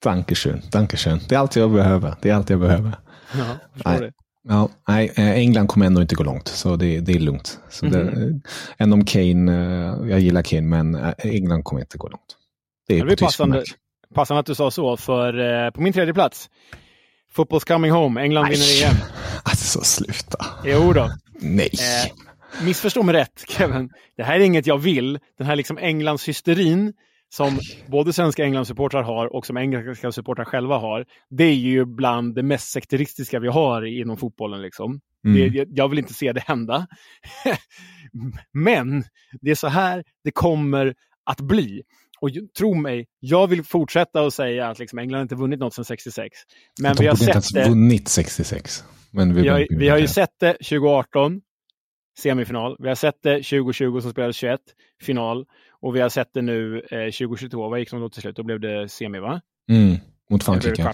Dankeschön, 0.03 0.61
dankeschön. 0.71 1.19
Det 1.29 1.35
är 1.35 1.39
allt 1.39 1.55
jag 1.55 1.71
behöver. 1.71 2.15
Det 2.21 2.29
är 2.29 2.33
allt 2.33 2.49
jag 2.49 2.59
behöver. 2.59 2.95
Ja, 3.37 3.57
nej. 3.85 3.99
Det. 3.99 4.11
Ja, 4.49 4.69
nej, 4.87 5.11
eh, 5.15 5.31
England 5.31 5.67
kommer 5.67 5.85
ändå 5.85 6.01
inte 6.01 6.15
gå 6.15 6.23
långt, 6.23 6.47
så 6.47 6.75
det, 6.75 6.99
det 6.99 7.11
är 7.11 7.19
lugnt. 7.19 7.59
Så 7.69 7.85
mm 7.85 8.07
-hmm. 8.07 8.15
det, 8.15 8.39
än 8.83 8.93
om 8.93 9.05
Kane, 9.05 9.51
eh, 9.51 10.09
jag 10.09 10.19
gillar 10.19 10.41
Kane, 10.41 10.61
men 10.61 10.95
eh, 10.95 11.13
England 11.17 11.63
kommer 11.63 11.81
inte 11.81 11.97
gå 11.97 12.07
långt. 12.07 12.37
Det 12.87 12.99
är 12.99 13.05
det 13.05 13.19
passande, 13.19 13.63
passande 14.15 14.39
att 14.39 14.45
du 14.45 14.55
sa 14.55 14.71
så, 14.71 14.97
för 14.97 15.71
på 15.71 15.81
min 15.81 15.93
tredje 15.93 16.13
plats, 16.13 16.49
Football's 17.35 17.67
coming 17.67 17.91
home, 17.91 18.21
England 18.21 18.49
vinner 18.49 18.85
EM. 18.85 18.95
Alltså, 19.43 19.81
sluta. 19.83 20.45
Jo 20.65 20.93
då. 20.93 21.09
Nej. 21.39 21.69
Eh, 21.73 22.65
missförstå 22.65 23.03
mig 23.03 23.15
rätt 23.15 23.43
Kevin. 23.47 23.89
Det 24.17 24.23
här 24.23 24.35
är 24.35 24.39
inget 24.39 24.67
jag 24.67 24.77
vill. 24.77 25.19
Den 25.37 25.47
här 25.47 25.55
liksom 25.55 25.77
Englands 25.77 26.27
hysterin 26.27 26.93
som 27.29 27.59
både 27.87 28.13
svenska 28.13 28.43
Englandssupportrar 28.43 29.03
har 29.03 29.35
och 29.35 29.45
som 29.45 29.57
engelska 29.57 30.11
supportrar 30.11 30.45
själva 30.45 30.77
har. 30.77 31.05
Det 31.29 31.43
är 31.43 31.53
ju 31.53 31.85
bland 31.85 32.35
det 32.35 32.43
mest 32.43 32.71
sekteristiska 32.71 33.39
vi 33.39 33.47
har 33.47 33.85
inom 33.85 34.17
fotbollen. 34.17 34.61
Liksom. 34.61 35.01
Mm. 35.25 35.53
Det, 35.53 35.67
jag 35.69 35.89
vill 35.89 35.99
inte 35.99 36.13
se 36.13 36.33
det 36.33 36.41
hända. 36.41 36.87
Men 38.53 39.03
det 39.41 39.51
är 39.51 39.55
så 39.55 39.67
här 39.67 40.03
det 40.23 40.31
kommer 40.31 40.95
att 41.25 41.41
bli. 41.41 41.81
Och 42.19 42.29
tro 42.57 42.73
mig, 42.73 43.05
jag 43.19 43.47
vill 43.47 43.63
fortsätta 43.63 44.25
att 44.25 44.33
säga 44.33 44.67
att 44.67 44.79
liksom 44.79 44.99
England 44.99 45.21
inte 45.21 45.35
vunnit 45.35 45.59
något 45.59 45.73
sedan 45.73 45.85
66. 45.85 46.37
Men 46.81 46.95
de 46.95 47.03
vi 47.03 47.07
har 47.07 47.15
borde 47.15 47.31
inte 47.31 47.41
sett 47.41 47.55
ens 47.55 47.69
vunnit 47.69 48.07
66. 48.07 48.83
Men 49.11 49.33
vi, 49.33 49.41
Vi 49.41 49.47
har, 49.47 49.67
vi 49.69 49.89
har 49.89 49.97
ju 49.97 50.07
sett 50.07 50.39
det 50.39 50.53
2018, 50.53 51.41
semifinal. 52.19 52.75
Vi 52.79 52.87
har 52.87 52.95
sett 52.95 53.23
det 53.23 53.35
2020 53.35 53.99
som 53.99 54.11
spelades 54.11 54.35
21, 54.35 54.59
final. 55.01 55.45
Och 55.81 55.95
vi 55.95 55.99
har 55.99 56.09
sett 56.09 56.33
det 56.33 56.41
nu 56.41 56.77
eh, 56.91 57.11
2022. 57.11 57.69
Vad 57.69 57.79
gick 57.79 57.91
de 57.91 58.01
då 58.01 58.09
till 58.09 58.21
slut? 58.21 58.35
Då 58.35 58.43
blev 58.43 58.59
det 58.59 58.89
semi, 58.89 59.19
va? 59.19 59.41
Mm, 59.69 59.97
mot 60.29 60.43
Frankrike. 60.43 60.93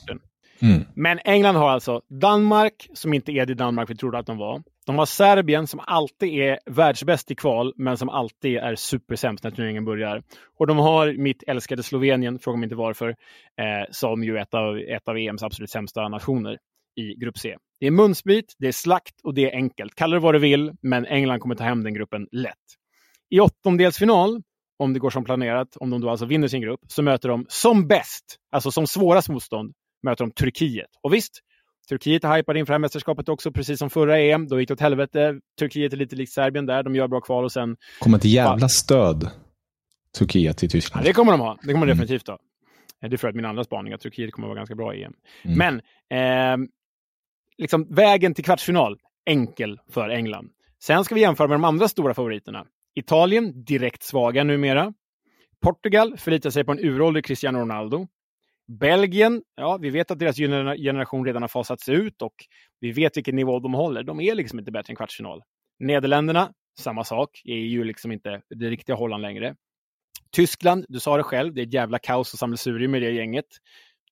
Mm. 0.62 0.86
Men 0.96 1.20
England 1.26 1.56
har 1.56 1.70
alltså 1.70 2.02
Danmark, 2.22 2.90
som 2.94 3.14
inte 3.14 3.32
är 3.32 3.46
det 3.46 3.54
Danmark 3.54 3.90
vi 3.90 3.96
trodde 3.96 4.18
att 4.18 4.26
de 4.26 4.38
var. 4.38 4.64
De 4.86 4.98
har 4.98 5.06
Serbien, 5.06 5.68
som 5.68 5.80
alltid 5.80 6.30
är 6.30 6.60
världsbäst 6.66 7.32
i 7.32 7.36
kval, 7.36 7.74
men 7.78 7.98
som 7.98 8.10
alltid 8.10 8.58
är 8.58 8.76
supersämst 8.76 9.44
när 9.44 9.52
turneringen 9.52 9.86
börjar. 9.86 10.24
Och 10.60 10.68
de 10.68 10.78
har 10.78 11.14
mitt 11.14 11.44
älskade 11.48 11.84
Slovenien, 11.84 12.40
fråga 12.40 12.58
mig 12.58 12.66
inte 12.66 12.76
varför, 12.76 13.10
eh, 13.10 13.86
som 13.92 14.24
ju 14.24 14.38
är 14.38 14.42
ett 14.42 14.54
av, 14.54 14.78
ett 14.78 15.08
av 15.08 15.18
EMs 15.18 15.44
absolut 15.44 15.70
sämsta 15.70 16.08
nationer 16.08 16.58
i 16.96 17.16
grupp 17.16 17.38
C. 17.38 17.56
Det 17.80 17.88
är 17.88 17.92
munsbit, 17.92 18.56
det 18.58 18.68
är 18.68 18.72
slakt 18.72 19.22
och 19.24 19.34
det 19.34 19.52
är 19.52 19.56
enkelt. 19.56 19.96
Kalla 19.96 20.14
det 20.14 20.20
vad 20.20 20.36
du 20.36 20.40
vill, 20.40 20.72
men 20.82 21.06
England 21.06 21.40
kommer 21.40 21.56
ta 21.56 21.64
hem 21.64 21.84
den 21.84 21.94
gruppen 21.94 22.28
lätt. 22.32 22.58
I 23.30 23.40
åttondelsfinal, 23.40 24.42
om 24.84 24.94
det 24.94 25.00
går 25.00 25.10
som 25.10 25.24
planerat, 25.24 25.78
om 25.78 25.90
de 25.90 26.02
då 26.02 26.10
alltså 26.10 26.26
vinner 26.26 26.48
sin 26.48 26.62
grupp, 26.62 26.80
så 26.88 27.02
möter 27.02 27.30
de 27.30 27.46
som 27.50 27.88
bäst, 27.88 28.24
alltså 28.52 28.72
som 28.72 28.88
svårast 28.88 29.30
motstånd, 29.30 29.74
möter 30.04 30.26
de 30.26 30.32
Turkiet. 30.32 30.90
Och 31.02 31.14
visst, 31.14 31.40
Turkiet 31.90 32.24
är 32.24 32.36
hypade 32.38 32.60
inför 32.60 32.72
det 32.72 32.76
här 32.76 32.80
mästerskapet 32.80 33.30
också, 33.30 33.52
precis 33.52 33.80
som 33.80 33.90
förra 33.90 34.20
EM. 34.20 34.48
Då 34.48 34.60
gick 34.60 34.68
det 34.68 34.74
åt 34.74 34.80
helvete. 34.80 35.40
Turkiet 35.60 35.94
är 35.94 35.98
lite 35.98 36.16
likt 36.16 36.32
Serbien 36.32 36.66
där. 36.66 36.84
De 36.84 36.96
gör 36.96 37.08
bra 37.08 37.22
kval 37.22 37.44
och 37.44 37.52
sen... 37.52 37.76
Kommer 38.00 38.18
ett 38.18 38.26
jävla 38.26 38.70
stöd, 38.70 39.30
Turkiet 40.18 40.64
i 40.64 40.66
Ja, 40.66 40.70
Tyskland. 40.70 41.06
det 41.06 41.14
kommer 41.14 41.32
de 41.32 41.42
ha. 41.42 41.58
Det 41.62 41.74
kommer 41.74 41.86
de 41.86 41.92
Mm. 41.92 41.98
definitivt 41.98 42.28
ha. 42.28 42.38
Eh, 43.04 43.10
Det 43.10 43.16
är 43.16 43.18
för 43.18 43.28
att 43.28 43.36
min 43.36 43.46
andra 43.46 43.64
spaning, 43.64 43.94
att 43.94 44.02
Turkiet 44.02 44.32
kommer 44.32 44.48
att 44.48 44.50
vara 44.50 44.58
ganska 44.60 44.76
bra 44.76 44.96
i 44.96 45.04
EM. 45.04 45.14
Mm. 45.44 45.58
Men 45.58 45.82
ehm, 46.20 46.68
liksom, 47.58 47.88
vägen 47.90 48.34
till 48.34 48.44
kvartsfinal, 48.46 49.00
enkel 49.26 49.80
för 49.92 50.10
England. 50.10 50.50
Sen 50.84 51.04
ska 51.04 51.16
vi 51.16 51.22
jämföra 51.22 51.48
med 51.48 51.56
de 51.56 51.64
andra 51.64 51.88
stora 51.88 52.14
favoriterna. 52.14 52.66
Italien, 52.96 53.64
direkt 53.66 54.04
svaga 54.04 54.44
numera. 54.44 54.94
Portugal 55.62 56.18
förlitar 56.18 56.50
sig 56.50 56.64
på 56.64 56.72
en 56.72 56.80
uråldrig 56.80 57.26
Cristiano 57.26 57.60
Ronaldo. 57.60 58.08
Belgien, 58.68 59.44
ja, 59.56 59.78
vi 59.78 59.90
vet 59.90 60.12
att 60.12 60.20
deras 60.20 60.38
generation 60.38 61.26
redan 61.26 61.42
har 61.42 61.50
fasats 61.50 61.90
ut 61.90 62.22
och 62.22 62.34
vi 62.80 62.92
vet 62.92 63.18
vilken 63.18 63.36
nivå 63.36 63.60
de 63.60 63.74
håller. 63.74 64.04
De 64.04 64.20
är 64.20 64.36
liksom 64.36 64.60
inte 64.60 64.72
bättre 64.72 64.92
än 64.92 64.96
kvartsfinal. 64.96 65.42
Nederländerna, 65.80 66.54
samma 66.80 67.04
sak, 67.04 67.42
är 67.46 67.56
ju 67.56 67.84
liksom 67.84 68.12
inte 68.12 68.42
det 68.50 68.70
riktiga 68.70 68.96
Holland 68.96 69.22
längre. 69.22 69.56
Tyskland, 70.32 70.86
du 70.88 71.00
sa 71.00 71.18
det 71.18 71.24
själv, 71.24 71.54
det 71.54 71.62
är 71.62 71.66
ett 71.66 71.74
jävla 71.74 72.00
kaos 72.00 72.34
och 72.34 72.40
sammelsurium 72.40 72.92
med 72.92 73.02
det 73.02 73.12
gänget. 73.12 73.46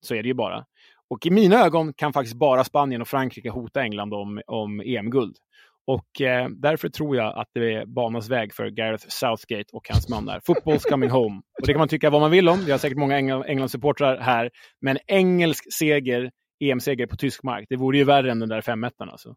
Så 0.02 0.16
är 0.16 0.24
det 0.24 0.28
ju 0.28 0.34
bara. 0.34 0.66
Och 1.10 1.26
i 1.26 1.30
mina 1.30 1.66
ögon 1.66 1.94
kan 1.94 2.14
faktiskt 2.14 2.36
bara 2.36 2.64
Spanien 2.64 3.02
och 3.02 3.08
Frankrike 3.08 3.50
hota 3.50 3.82
England 3.82 4.14
om, 4.14 4.42
om 4.48 4.82
EM-guld. 4.82 5.36
Och 5.88 6.22
eh, 6.22 6.50
därför 6.50 6.90
tror 6.90 7.16
jag 7.16 7.40
att 7.40 7.48
det 7.54 7.88
banas 7.88 8.30
väg 8.30 8.54
för 8.54 8.68
Gareth 8.68 9.06
Southgate 9.08 9.70
och 9.74 9.90
hans 9.90 10.10
man 10.10 10.26
där. 10.26 10.40
Football's 10.40 10.90
coming 10.90 11.10
home. 11.10 11.42
Och 11.62 11.68
det 11.68 11.74
kan 11.74 11.80
man 11.80 11.88
tycka 11.88 12.10
vad 12.10 12.22
man 12.22 12.32
vill 12.32 12.50
om. 12.50 12.66
Vi 12.66 12.72
har 12.72 12.80
säkert 12.80 12.98
många 12.98 13.18
Engl 13.18 13.44
England-supportrar 13.48 14.18
här. 14.18 14.50
Men 14.82 14.98
engelsk 15.08 15.74
seger, 15.74 16.32
EM-seger 16.64 17.08
på 17.08 17.16
tysk 17.16 17.44
mark, 17.44 17.66
det 17.70 17.76
vore 17.76 17.98
ju 17.98 18.04
värre 18.04 18.32
än 18.32 18.40
den 18.40 18.50
där 18.50 18.62
5 18.62 18.84
alltså. 18.84 19.36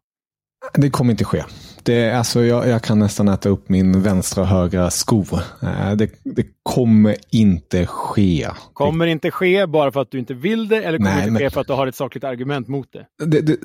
Det 0.73 0.89
kommer 0.89 1.11
inte 1.11 1.23
ske. 1.25 1.43
Det, 1.83 2.11
alltså, 2.11 2.43
jag, 2.45 2.67
jag 2.67 2.81
kan 2.81 2.99
nästan 2.99 3.27
äta 3.27 3.49
upp 3.49 3.69
min 3.69 4.01
vänstra 4.01 4.41
och 4.41 4.47
högra 4.49 4.89
sko. 4.91 5.25
Eh, 5.61 5.91
Det, 5.95 6.09
det 6.23 6.45
kommer 6.63 7.15
inte 7.31 7.85
ske. 7.85 8.47
Kommer 8.73 9.07
inte 9.07 9.31
ske 9.31 9.67
bara 9.67 9.91
för 9.91 10.01
att 10.01 10.11
du 10.11 10.19
inte 10.19 10.33
vill 10.33 10.67
det 10.67 10.83
eller 10.83 10.97
kommer 10.97 11.11
Nej, 11.11 11.19
inte 11.19 11.31
men- 11.31 11.39
ske 11.41 11.49
för 11.49 11.61
att 11.61 11.67
du 11.67 11.73
har 11.73 11.87
ett 11.87 11.95
sakligt 11.95 12.23
argument 12.23 12.67
mot 12.67 12.87
det? 12.93 13.25
Det, 13.25 13.41
det, 13.41 13.57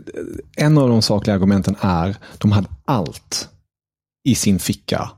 en 0.56 0.78
av 0.78 0.88
de 0.88 1.02
sakliga 1.02 1.34
argumenten 1.36 1.76
är 1.80 2.16
de 2.38 2.52
hade 2.52 2.68
allt 2.84 3.48
i 4.28 4.34
sin 4.34 4.58
ficka 4.58 5.10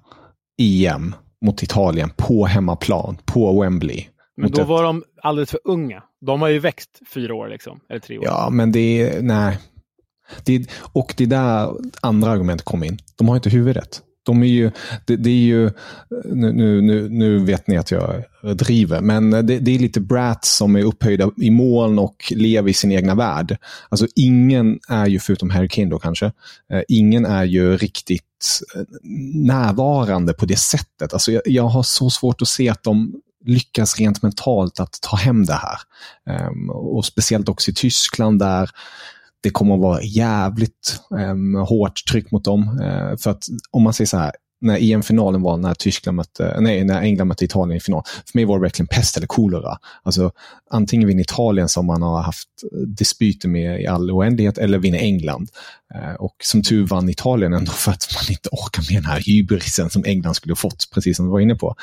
EM 0.63 1.15
mot 1.45 1.63
Italien 1.63 2.11
på 2.17 2.45
hemmaplan, 2.47 3.17
på 3.25 3.61
Wembley. 3.61 4.07
Men 4.37 4.51
då 4.51 4.65
var 4.65 4.83
de 4.83 5.05
alldeles 5.23 5.51
för 5.51 5.61
unga. 5.65 6.03
De 6.27 6.43
har 6.43 6.49
ju 6.49 6.59
växt 6.59 6.91
fyra 7.15 7.35
år, 7.35 7.49
liksom. 7.49 7.81
Eller 7.91 8.01
tre 8.01 8.19
år. 8.19 8.25
Ja, 8.25 8.49
men 8.53 8.73
det 8.73 8.81
är, 9.03 9.23
nej. 9.23 9.59
Det, 10.45 10.67
och 10.93 11.15
det 11.17 11.25
är 11.25 11.29
där 11.29 11.71
andra 12.01 12.31
argument 12.31 12.63
kommer 12.63 12.87
in. 12.87 12.99
De 13.17 13.29
har 13.29 13.37
inte 13.37 13.51
huvudet. 13.51 14.03
De 14.25 14.43
är 14.43 14.47
ju, 14.47 14.71
det, 15.05 15.17
det 15.17 15.31
är 15.31 15.45
ju, 15.45 15.71
nu, 16.25 16.53
nu, 16.83 17.09
nu, 17.09 17.45
vet 17.45 17.67
ni 17.67 17.77
att 17.77 17.91
jag 17.91 18.25
driver, 18.57 19.01
men 19.01 19.31
det, 19.31 19.43
det 19.43 19.75
är 19.75 19.79
lite 19.79 20.01
brats 20.01 20.57
som 20.57 20.77
är 20.77 20.85
upphöjda 20.85 21.31
i 21.37 21.51
moln 21.51 21.99
och 21.99 22.33
lever 22.37 22.71
i 22.71 22.75
sin 22.75 22.93
egna 22.93 23.15
värld. 23.15 23.57
Alltså 23.89 24.07
ingen 24.15 24.79
är 24.89 25.07
ju, 25.07 25.19
förutom 25.19 25.51
Harry 25.51 25.69
Kane 25.69 25.91
då 25.91 25.99
kanske, 25.99 26.27
eh, 26.73 26.83
ingen 26.89 27.27
är 27.27 27.45
ju 27.45 27.77
riktigt 27.77 28.61
eh, 28.77 28.83
närvarande 29.35 30.33
på 30.33 30.47
det 30.47 30.59
sättet. 30.59 31.13
Alltså 31.13 31.33
jag, 31.33 31.43
jag 31.47 31.69
har 31.69 31.83
så 31.83 32.11
svårt 32.11 32.43
att 32.43 32.49
se 32.49 32.69
att 32.69 32.83
de 32.83 33.15
lyckas 33.45 33.99
rent 33.99 34.23
mentalt 34.23 34.81
att 34.81 34.99
ta 35.03 35.17
hem 35.17 35.45
det 35.45 35.53
här. 35.53 35.79
Ehm, 36.27 36.71
och 36.71 37.05
speciellt 37.05 37.49
också 37.49 37.71
i 37.71 37.75
Tyskland 37.75 38.39
där 38.39 38.71
det 39.43 39.51
kommer 39.51 39.75
att 39.75 39.81
vara 39.81 40.03
jävligt 40.03 41.01
um, 41.11 41.55
hårt 41.55 42.05
tryck 42.11 42.31
mot 42.31 42.45
dem. 42.45 42.81
Eh, 42.83 43.17
för 43.17 43.31
att 43.31 43.45
om 43.71 43.83
man 43.83 43.93
säger 43.93 44.07
så 44.07 44.17
här, 44.17 44.33
när 44.63 44.93
EM-finalen 44.93 45.43
var 45.43 45.57
när, 45.57 45.75
Tyskland 45.75 46.17
mötte, 46.17 46.57
nej, 46.61 46.85
när 46.85 47.03
England 47.03 47.29
mötte 47.29 47.45
Italien 47.45 47.77
i 47.77 47.81
final, 47.81 48.03
för 48.07 48.39
mig 48.39 48.45
var 48.45 48.59
det 48.59 48.63
verkligen 48.63 48.87
pest 48.87 49.17
eller 49.17 49.27
kolera. 49.27 49.79
Alltså, 50.03 50.31
antingen 50.71 51.09
vinner 51.09 51.23
Italien 51.23 51.69
som 51.69 51.87
man 51.87 52.03
har 52.03 52.23
haft 52.23 52.49
dispyter 52.87 53.49
med 53.49 53.81
i 53.81 53.87
all 53.87 54.11
oändlighet, 54.11 54.59
eller 54.59 54.79
vinner 54.79 54.99
England. 54.99 55.49
Eh, 55.95 56.15
och 56.15 56.37
som 56.43 56.63
tur 56.63 56.87
vann 56.87 57.09
Italien 57.09 57.53
ändå 57.53 57.73
för 57.73 57.93
att 57.93 58.07
man 58.15 58.33
inte 58.33 58.49
orkar 58.53 58.93
med 58.93 59.03
den 59.03 59.11
här 59.11 59.21
hybrisen 59.27 59.91
som 59.91 60.05
England 60.05 60.35
skulle 60.35 60.57
fått, 60.57 60.89
precis 60.95 61.17
som 61.17 61.27
du 61.27 61.33
var 61.33 61.41
inne 61.41 61.55
på. 61.55 61.75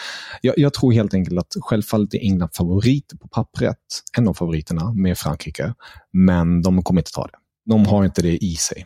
Jag, 0.41 0.57
jag 0.57 0.73
tror 0.73 0.93
helt 0.93 1.13
enkelt 1.13 1.39
att 1.39 1.53
självfallet 1.61 2.13
är 2.13 2.19
England 2.19 2.49
favorit 2.53 3.13
på 3.21 3.27
pappret, 3.27 3.77
en 4.17 4.27
av 4.27 4.33
favoriterna 4.33 4.93
med 4.93 5.17
Frankrike, 5.17 5.73
men 6.13 6.61
de 6.61 6.83
kommer 6.83 7.01
inte 7.01 7.11
ta 7.11 7.27
det. 7.27 7.37
De 7.69 7.85
har 7.85 8.05
inte 8.05 8.21
det 8.21 8.37
i 8.45 8.55
sig. 8.55 8.85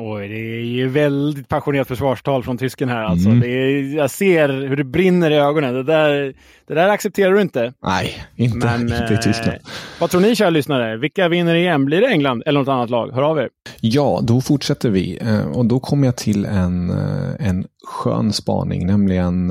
Oj, 0.00 0.28
det 0.28 0.34
är 0.34 0.64
ju 0.64 0.88
väldigt 0.88 1.48
passionerat 1.48 1.88
försvarstal 1.88 2.42
från 2.42 2.58
tysken 2.58 2.88
här. 2.88 3.04
Alltså. 3.04 3.28
Mm. 3.28 3.40
Det 3.40 3.48
är, 3.48 3.96
jag 3.96 4.10
ser 4.10 4.48
hur 4.48 4.76
det 4.76 4.84
brinner 4.84 5.30
i 5.30 5.34
ögonen. 5.34 5.74
Det 5.74 5.82
där, 5.82 6.34
det 6.66 6.74
där 6.74 6.88
accepterar 6.88 7.32
du 7.32 7.40
inte. 7.42 7.72
Nej, 7.82 8.24
inte, 8.36 8.66
Men, 8.66 8.80
inte 8.80 9.06
i 9.10 9.14
eh, 9.14 9.20
Tyskland. 9.20 9.58
Vad 10.00 10.10
tror 10.10 10.20
ni, 10.20 10.36
kära 10.36 10.50
lyssnare? 10.50 10.96
Vilka 10.96 11.28
vinner 11.28 11.54
EM? 11.54 11.84
Blir 11.84 12.00
det 12.00 12.06
England 12.06 12.42
eller 12.46 12.60
något 12.60 12.68
annat 12.68 12.90
lag? 12.90 13.10
Hör 13.12 13.22
av 13.22 13.38
er. 13.38 13.48
Ja, 13.80 14.20
då 14.22 14.40
fortsätter 14.40 14.90
vi. 14.90 15.18
Eh, 15.22 15.48
Och 15.48 15.66
då 15.66 15.80
kommer 15.80 16.06
jag 16.06 16.16
till 16.16 16.44
en, 16.44 16.90
eh, 16.90 17.48
en 17.48 17.66
skön 17.86 18.32
spaning, 18.32 18.86
nämligen 18.86 19.50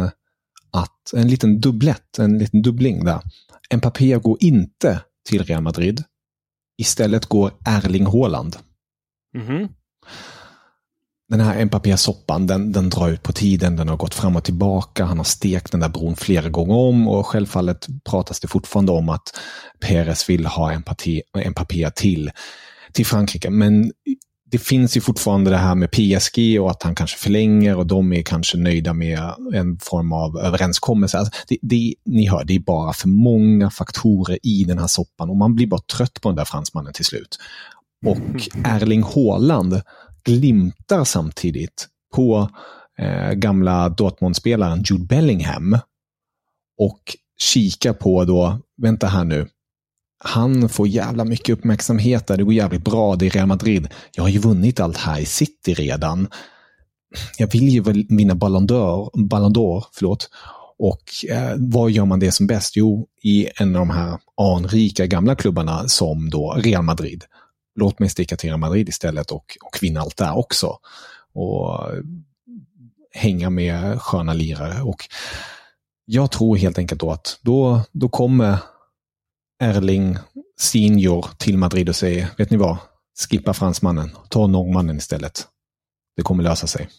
att 0.73 1.13
en 1.15 1.27
liten 1.27 1.60
dubblett, 1.60 2.19
en 2.19 2.38
liten 2.38 2.62
dubbling 2.62 3.05
där. 3.05 3.19
Mbappé 3.75 4.15
går 4.15 4.38
inte 4.39 4.99
till 5.29 5.43
Real 5.43 5.62
Madrid. 5.62 6.03
Istället 6.77 7.25
går 7.25 7.51
Erling 7.65 8.05
Haaland. 8.05 8.57
Mhm. 9.37 9.67
Den 11.29 11.39
här 11.41 11.65
Mbappé-soppan, 11.65 12.47
den, 12.47 12.71
den 12.71 12.89
drar 12.89 13.09
ut 13.09 13.23
på 13.23 13.33
tiden, 13.33 13.75
den 13.75 13.89
har 13.89 13.97
gått 13.97 14.13
fram 14.13 14.35
och 14.35 14.43
tillbaka, 14.43 15.05
han 15.05 15.17
har 15.17 15.25
stekt 15.25 15.71
den 15.71 15.81
där 15.81 15.89
bron 15.89 16.15
flera 16.15 16.49
gånger 16.49 16.75
om 16.75 17.07
och 17.07 17.27
självfallet 17.27 17.87
pratas 18.09 18.39
det 18.39 18.47
fortfarande 18.47 18.91
om 18.91 19.09
att 19.09 19.39
Perez 19.79 20.29
vill 20.29 20.45
ha 20.45 20.79
Mbappé 21.49 21.91
till, 21.95 22.31
till 22.93 23.05
Frankrike. 23.05 23.49
Men 23.49 23.91
det 24.49 24.57
finns 24.57 24.97
ju 24.97 25.01
fortfarande 25.01 25.51
det 25.51 25.57
här 25.57 25.75
med 25.75 25.91
PSG 25.91 26.62
och 26.62 26.71
att 26.71 26.83
han 26.83 26.95
kanske 26.95 27.17
förlänger 27.17 27.77
och 27.77 27.88
de 27.88 28.13
är 28.13 28.21
kanske 28.21 28.57
nöjda 28.57 28.93
med 28.93 29.19
en 29.53 29.79
form 29.79 30.12
av 30.12 30.38
överenskommelse. 30.38 31.17
Alltså 31.17 31.33
det, 31.47 31.57
det, 31.62 31.95
ni 32.05 32.27
hör, 32.27 32.43
det 32.43 32.55
är 32.55 32.60
bara 32.60 32.93
för 32.93 33.07
många 33.07 33.69
faktorer 33.69 34.39
i 34.43 34.63
den 34.63 34.79
här 34.79 34.88
soppan 34.88 35.29
och 35.29 35.38
man 35.38 35.55
blir 35.55 35.67
bara 35.67 35.81
trött 35.81 36.21
på 36.21 36.29
den 36.29 36.36
där 36.36 36.45
fransmannen 36.45 36.93
till 36.93 37.05
slut. 37.05 37.38
Och 38.05 38.49
Erling 38.63 39.03
Haaland 39.03 39.81
glimtar 40.23 41.03
samtidigt 41.03 41.88
på 42.15 42.49
eh, 42.99 43.31
gamla 43.31 43.89
Dortmund-spelaren 43.89 44.83
Jude 44.89 45.05
Bellingham 45.05 45.77
och 46.77 47.01
kikar 47.39 47.93
på 47.93 48.25
då, 48.25 48.60
vänta 48.81 49.07
här 49.07 49.23
nu, 49.23 49.47
han 50.19 50.69
får 50.69 50.88
jävla 50.88 51.25
mycket 51.25 51.49
uppmärksamhet 51.49 52.27
där, 52.27 52.38
det 52.38 52.43
går 52.43 52.53
jävligt 52.53 52.84
bra, 52.84 53.15
det 53.15 53.25
är 53.25 53.30
Real 53.30 53.47
Madrid. 53.47 53.88
Jag 54.15 54.23
har 54.23 54.30
ju 54.30 54.39
vunnit 54.39 54.80
allt 54.80 54.97
här 54.97 55.19
i 55.19 55.25
City 55.25 55.73
redan. 55.73 56.27
jag 57.38 57.51
vill 57.51 57.69
ju 57.69 57.82
vinna 58.10 58.36
Ballon 58.36 58.67
d'Or, 58.67 59.27
Ballon 59.27 59.53
d'Or 59.53 59.84
förlåt. 59.93 60.30
Och 60.80 61.30
eh, 61.30 61.56
vad 61.58 61.91
gör 61.91 62.06
man 62.06 62.19
det 62.19 62.32
som 62.32 62.47
bäst? 62.47 62.75
Jo, 62.75 63.08
i 63.23 63.47
en 63.56 63.75
av 63.75 63.80
de 63.80 63.89
här 63.89 64.19
anrika 64.41 65.06
gamla 65.06 65.36
klubbarna 65.36 65.88
som 65.88 66.30
då 66.30 66.53
Real 66.58 66.84
Madrid. 66.84 67.23
Låt 67.75 67.99
mig 67.99 68.10
sticka 68.10 68.36
till 68.36 68.49
Real 68.49 68.60
Madrid 68.60 68.89
istället 68.89 69.32
och, 69.32 69.58
och 69.62 69.77
vinna 69.82 70.01
allt 70.01 70.17
där 70.17 70.38
också. 70.38 70.77
Och 71.34 71.93
eh, 71.93 72.01
hänga 73.13 73.49
med 73.49 74.01
sköna 74.01 74.34
lirare. 74.34 74.82
Och 74.82 75.10
jag 76.06 76.32
tror 76.32 76.58
helt 76.58 76.77
enkelt 76.77 77.01
då 77.01 77.12
att 77.12 77.39
då, 77.41 77.82
då 77.91 78.10
kommer 78.10 78.58
Erling 79.59 80.17
senior 80.59 81.25
till 81.37 81.57
Madrid 81.57 81.89
och 81.89 81.95
säger, 81.95 82.27
vet 82.37 82.51
ni 82.51 82.57
vad? 82.57 82.77
Skippa 83.29 83.53
fransmannen, 83.53 84.09
ta 84.29 84.47
norrmannen 84.47 84.97
istället. 84.97 85.47
Det 86.15 86.21
kommer 86.21 86.43
lösa 86.43 86.67
sig. 86.67 86.89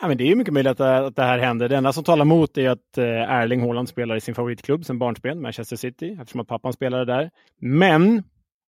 Ja, 0.00 0.08
men 0.08 0.16
det 0.16 0.30
är 0.30 0.36
mycket 0.36 0.54
möjligt 0.54 0.80
att, 0.80 1.16
det 1.16 1.22
här 1.22 1.38
händer. 1.38 1.68
Det 1.68 1.76
enda 1.76 1.92
som 1.92 2.04
talar 2.04 2.24
emot 2.24 2.58
är 2.58 2.70
att 2.70 2.98
eh, 2.98 3.04
Erling 3.04 3.60
Haaland 3.60 3.88
spelar 3.88 4.16
i 4.16 4.20
sin 4.20 4.34
favoritklubb 4.34 4.84
sen 4.84 4.98
barnsben, 4.98 5.42
Manchester 5.42 5.76
City, 5.76 6.16
eftersom 6.20 6.40
att 6.40 6.48
pappan 6.48 6.72
spelade 6.72 7.04
där. 7.04 7.30
Men 7.60 8.22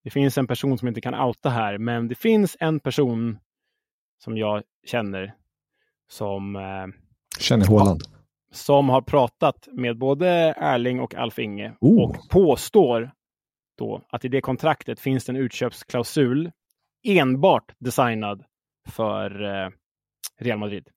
det 0.05 0.11
finns 0.11 0.39
en 0.39 0.47
person 0.47 0.79
som 0.79 0.89
inte 0.89 1.01
kan 1.01 1.15
outa 1.15 1.51
här, 1.51 1.79
men 1.79 2.09
det 2.09 2.15
finns 2.15 2.57
en 2.61 2.81
person 2.81 3.39
som 4.25 4.39
jag 4.39 4.63
känner 4.87 5.35
som... 6.11 6.57
Eh, 6.57 6.87
känner 7.41 7.67
Haaland? 7.67 8.03
Som 8.51 8.89
har 8.89 9.03
pratat 9.03 9.69
med 9.73 9.99
både 9.99 10.29
Erling 10.57 11.01
och 11.01 11.15
Alf 11.15 11.39
Inge 11.39 11.77
oh. 11.81 12.03
och 12.03 12.17
påstår 12.31 13.11
då 13.79 14.03
att 14.09 14.25
i 14.25 14.29
det 14.29 14.41
kontraktet 14.41 15.01
finns 15.01 15.25
det 15.25 15.33
en 15.33 15.37
utköpsklausul 15.37 16.53
enbart 17.07 17.73
designad 17.79 18.45
för 18.89 19.45
eh, 19.45 19.71
Real 20.41 20.59
Madrid. 20.59 20.89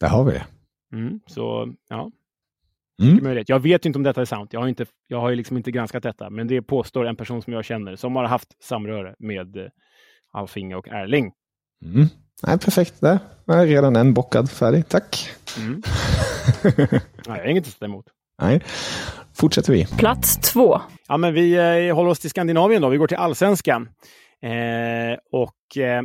Där 0.00 0.08
har 0.08 0.24
vi 0.24 0.32
det. 0.32 0.46
Mm, 0.92 1.20
så 1.26 1.74
ja, 1.88 2.10
Mm. 3.02 3.44
Jag 3.46 3.60
vet 3.60 3.86
inte 3.86 3.98
om 3.98 4.02
detta 4.02 4.20
är 4.20 4.24
sant. 4.24 4.52
Jag 4.52 4.60
har, 4.60 4.68
inte, 4.68 4.86
jag 5.06 5.20
har 5.20 5.34
liksom 5.34 5.56
inte 5.56 5.70
granskat 5.70 6.02
detta, 6.02 6.30
men 6.30 6.48
det 6.48 6.62
påstår 6.62 7.06
en 7.06 7.16
person 7.16 7.42
som 7.42 7.52
jag 7.52 7.64
känner 7.64 7.96
som 7.96 8.16
har 8.16 8.24
haft 8.24 8.62
samröre 8.62 9.14
med 9.18 9.56
eh, 9.56 9.66
Alfinge 10.32 10.74
och 10.74 10.88
Erling. 10.88 11.32
Mm. 11.84 12.06
Nej, 12.46 12.58
perfekt. 12.58 13.00
Där 13.00 13.18
är 13.46 13.66
redan 13.66 13.96
en 13.96 14.14
bockad 14.14 14.50
färdig. 14.50 14.88
Tack. 14.88 15.30
Mm. 15.58 15.82
Nej, 17.28 17.50
inget 17.50 17.66
att 17.66 17.72
sätta 17.72 17.84
emot. 17.84 18.06
Nej, 18.42 18.60
fortsätter 19.34 19.72
vi. 19.72 19.86
Plats 19.86 20.36
två. 20.52 20.80
Ja, 21.08 21.16
men 21.16 21.34
vi 21.34 21.54
eh, 21.54 21.94
håller 21.94 22.10
oss 22.10 22.20
till 22.20 22.30
Skandinavien 22.30 22.82
då. 22.82 22.88
Vi 22.88 22.96
går 22.96 23.06
till 23.06 23.16
allsvenskan. 23.16 23.88
Eh, 24.42 25.18
och 25.32 25.82
eh, 25.82 26.02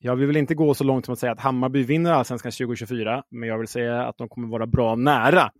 jag 0.00 0.16
vill 0.16 0.26
väl 0.26 0.36
inte 0.36 0.54
gå 0.54 0.74
så 0.74 0.84
långt 0.84 1.04
som 1.04 1.12
att 1.12 1.18
säga 1.18 1.32
att 1.32 1.40
Hammarby 1.40 1.82
vinner 1.82 2.12
allsvenskan 2.12 2.52
2024, 2.52 3.22
men 3.30 3.48
jag 3.48 3.58
vill 3.58 3.68
säga 3.68 4.02
att 4.02 4.18
de 4.18 4.28
kommer 4.28 4.48
vara 4.48 4.66
bra 4.66 4.94
nära. 4.94 5.50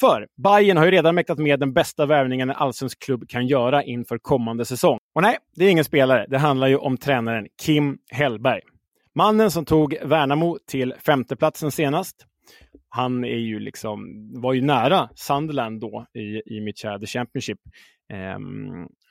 För 0.00 0.26
Bayern 0.42 0.76
har 0.76 0.84
ju 0.84 0.90
redan 0.90 1.14
mäktat 1.14 1.38
med 1.38 1.60
den 1.60 1.72
bästa 1.72 2.06
värvningen 2.06 2.50
en 2.50 2.56
allsvensk 2.56 3.02
klubb 3.02 3.28
kan 3.28 3.46
göra 3.46 3.82
inför 3.82 4.18
kommande 4.18 4.64
säsong. 4.64 4.98
Och 5.14 5.22
nej, 5.22 5.36
det 5.56 5.64
är 5.64 5.70
ingen 5.70 5.84
spelare. 5.84 6.26
Det 6.28 6.38
handlar 6.38 6.66
ju 6.66 6.76
om 6.76 6.96
tränaren 6.96 7.46
Kim 7.62 7.98
Hellberg. 8.10 8.60
Mannen 9.14 9.50
som 9.50 9.64
tog 9.64 9.96
Värnamo 10.02 10.58
till 10.66 10.94
femteplatsen 10.98 11.70
senast. 11.70 12.26
Han 12.88 13.24
är 13.24 13.38
ju 13.38 13.58
liksom, 13.58 14.30
var 14.40 14.52
ju 14.52 14.60
nära 14.60 15.08
Sunderland 15.14 15.80
då 15.80 16.06
i, 16.14 16.56
i 16.56 16.60
mitt 16.60 16.78
kära 16.78 16.98
The 16.98 17.06
Championship 17.06 17.58
eh, 18.12 18.38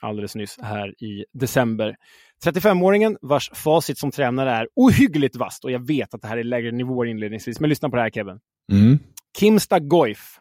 alldeles 0.00 0.34
nyss 0.34 0.58
här 0.62 1.02
i 1.02 1.24
december. 1.32 1.96
35-åringen 2.44 3.16
vars 3.20 3.50
facit 3.54 3.98
som 3.98 4.10
tränare 4.10 4.50
är 4.50 4.68
ohyggligt 4.76 5.36
vast 5.36 5.64
och 5.64 5.70
jag 5.70 5.86
vet 5.86 6.14
att 6.14 6.22
det 6.22 6.28
här 6.28 6.36
är 6.36 6.44
lägre 6.44 6.70
nivåer 6.70 7.06
inledningsvis, 7.06 7.60
men 7.60 7.70
lyssna 7.70 7.90
på 7.90 7.96
det 7.96 8.02
här 8.02 8.10
Kevin. 8.10 8.40
Mm. 8.72 8.98
Kimsta 9.38 9.78
Goif 9.78 10.38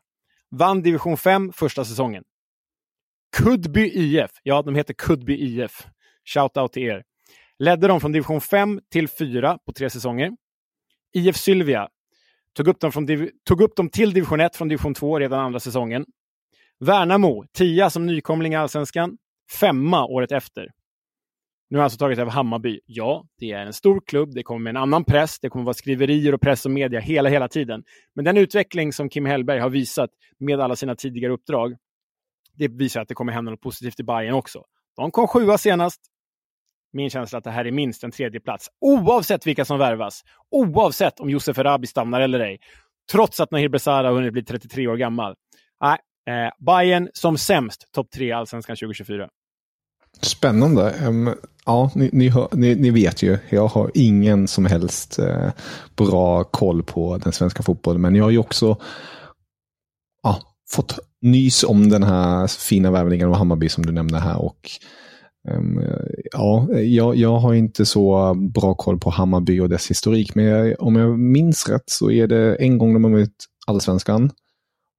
vann 0.52 0.82
division 0.82 1.17
5 1.17 1.52
första 1.54 1.86
säsongen. 1.86 2.23
Kudby 3.38 3.91
IF, 3.93 4.32
ja 4.43 4.62
de 4.62 4.76
heter 4.76 4.93
Kudby 4.93 5.38
IF. 5.38 5.88
Shout 6.34 6.58
out 6.58 6.73
till 6.73 6.84
er. 6.84 7.04
Ledde 7.59 7.87
dem 7.87 8.01
från 8.01 8.11
division 8.11 8.41
5 8.41 8.81
till 8.91 9.07
4 9.07 9.57
på 9.65 9.73
tre 9.73 9.89
säsonger. 9.89 10.31
IF 11.13 11.37
Sylvia 11.37 11.89
tog 12.53 12.67
upp 12.67 12.79
dem, 12.79 12.91
från 12.91 13.07
tog 13.45 13.61
upp 13.61 13.75
dem 13.75 13.89
till 13.89 14.13
division 14.13 14.39
1 14.39 14.55
från 14.55 14.67
division 14.67 14.93
2 14.93 15.19
redan 15.19 15.39
andra 15.39 15.59
säsongen. 15.59 16.05
Värnamo, 16.79 17.45
tia 17.53 17.89
som 17.89 18.05
nykomling 18.05 18.53
i 18.53 18.55
allsvenskan, 18.55 19.17
femma 19.59 20.05
året 20.05 20.31
efter. 20.31 20.69
Nu 21.69 21.77
har 21.77 21.83
alltså 21.83 21.97
tagit 21.97 22.19
över 22.19 22.31
Hammarby. 22.31 22.79
Ja, 22.85 23.25
det 23.37 23.51
är 23.51 23.65
en 23.65 23.73
stor 23.73 24.01
klubb, 24.05 24.33
det 24.33 24.43
kommer 24.43 24.59
med 24.59 24.69
en 24.69 24.77
annan 24.77 25.03
press, 25.03 25.39
det 25.39 25.49
kommer 25.49 25.65
vara 25.65 25.73
skriverier 25.73 26.33
och 26.33 26.41
press 26.41 26.65
och 26.65 26.71
media 26.71 26.99
hela, 26.99 27.29
hela 27.29 27.47
tiden. 27.47 27.83
Men 28.15 28.25
den 28.25 28.37
utveckling 28.37 28.93
som 28.93 29.09
Kim 29.09 29.25
Hellberg 29.25 29.59
har 29.59 29.69
visat 29.69 30.09
med 30.39 30.59
alla 30.59 30.75
sina 30.75 30.95
tidigare 30.95 31.33
uppdrag, 31.33 31.75
det 32.57 32.67
visar 32.67 33.01
att 33.01 33.07
det 33.07 33.13
kommer 33.13 33.33
hända 33.33 33.51
något 33.51 33.61
positivt 33.61 33.99
i 33.99 34.03
Bayern 34.03 34.33
också. 34.33 34.63
De 34.95 35.11
kom 35.11 35.27
sjua 35.27 35.57
senast. 35.57 36.01
Min 36.93 37.10
känsla 37.10 37.36
är 37.36 37.38
att 37.38 37.43
det 37.43 37.51
här 37.51 37.65
är 37.65 37.71
minst 37.71 38.03
en 38.03 38.12
tredje 38.12 38.39
plats, 38.39 38.69
oavsett 38.82 39.47
vilka 39.47 39.65
som 39.65 39.79
värvas. 39.79 40.23
Oavsett 40.51 41.19
om 41.19 41.29
Josef 41.29 41.58
Erabi 41.58 41.88
stannar 41.88 42.21
eller 42.21 42.39
ej. 42.39 42.60
Trots 43.12 43.39
att 43.39 43.51
Nahir 43.51 43.69
Besara 43.69 44.08
har 44.08 44.15
hunnit 44.15 44.34
bli 44.34 44.43
33 44.43 44.88
år 44.88 44.95
gammal. 44.95 45.36
Nej, 45.82 45.97
eh, 46.36 46.51
Bayern 46.65 47.10
som 47.13 47.38
sämst 47.38 47.84
topp 47.95 48.12
tre 48.12 48.25
i 48.25 48.32
Allsvenskan 48.32 48.75
2024. 48.75 49.29
Spännande. 50.21 50.95
Um, 51.08 51.36
ja, 51.65 51.91
ni, 51.95 52.10
ni, 52.13 52.29
hör, 52.29 52.47
ni, 52.51 52.75
ni, 52.75 52.91
vet 52.91 53.23
ju, 53.23 53.38
jag 53.49 53.67
har 53.67 53.91
ingen 53.93 54.47
som 54.47 54.65
helst 54.65 55.19
eh, 55.19 55.51
bra 55.95 56.43
koll 56.43 56.84
på 56.84 57.17
den 57.17 57.34
svenska 57.34 57.63
fotbollen. 57.63 58.01
Men 58.01 58.15
jag 58.15 58.23
har 58.23 58.32
ju 58.32 58.38
också 58.38 58.77
ja, 60.23 60.39
fått 60.69 60.99
nys 61.21 61.63
om 61.63 61.89
den 61.89 62.03
här 62.03 62.47
fina 62.47 62.91
värvningen 62.91 63.27
av 63.27 63.36
Hammarby 63.36 63.69
som 63.69 63.86
du 63.86 63.91
nämnde 63.91 64.19
här. 64.19 64.41
Och 64.41 64.69
Ehm, 65.49 65.82
ja, 66.32 66.73
jag, 66.73 67.15
jag 67.15 67.39
har 67.39 67.53
inte 67.53 67.86
så 67.86 68.34
bra 68.34 68.75
koll 68.75 68.99
på 68.99 69.10
Hammarby 69.10 69.60
och 69.60 69.69
dess 69.69 69.89
historik. 69.89 70.36
Men 70.36 70.45
jag, 70.45 70.75
om 70.79 70.95
jag 70.95 71.19
minns 71.19 71.69
rätt 71.69 71.89
så 71.89 72.12
är 72.12 72.27
det 72.27 72.56
en 72.56 72.77
gång 72.77 72.93
de 72.93 73.03
har 73.03 73.12
mött 73.12 73.36
allsvenskan. 73.67 74.32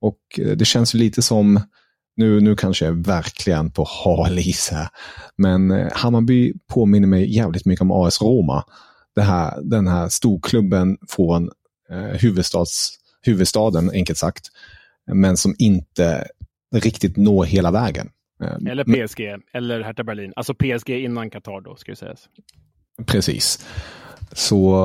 Och 0.01 0.21
eh, 0.39 0.57
det 0.57 0.65
känns 0.65 0.95
ju 0.95 0.99
lite 0.99 1.23
som 1.23 1.61
nu, 2.17 2.41
nu 2.41 2.57
kanske 2.57 2.85
jag 2.85 2.97
är 2.97 3.03
verkligen 3.03 3.71
på 3.71 3.87
hal 4.05 4.39
is. 4.39 4.73
Men 5.37 5.71
eh, 5.71 5.89
Hammarby 5.93 6.53
påminner 6.69 7.09
mig 7.09 7.35
jävligt 7.37 7.67
mycket 7.67 7.83
om 7.83 7.91
AS 7.91 8.23
Roma. 8.23 8.65
Det 9.15 9.23
här, 9.23 9.61
den 9.63 9.89
här 9.89 10.09
storklubben 10.09 10.97
från 11.09 11.51
eh, 11.91 12.21
huvudstads, 12.21 12.91
huvudstaden, 13.23 13.91
enkelt 13.91 14.19
sagt. 14.19 14.47
Men 15.13 15.37
som 15.37 15.55
inte 15.59 16.29
riktigt 16.75 17.17
når 17.17 17.45
hela 17.45 17.71
vägen. 17.71 18.09
Eh, 18.43 18.71
eller 18.71 18.85
PSG, 18.85 19.21
eller 19.53 19.81
Hertha 19.81 20.05
Berlin. 20.05 20.33
Alltså 20.37 20.55
PSG 20.55 20.91
innan 20.91 21.31
Qatar 21.31 21.61
då, 21.61 21.77
ska 21.77 21.93
det 21.93 21.97
sägas. 21.97 22.29
Precis. 23.07 23.67
Så 24.33 24.77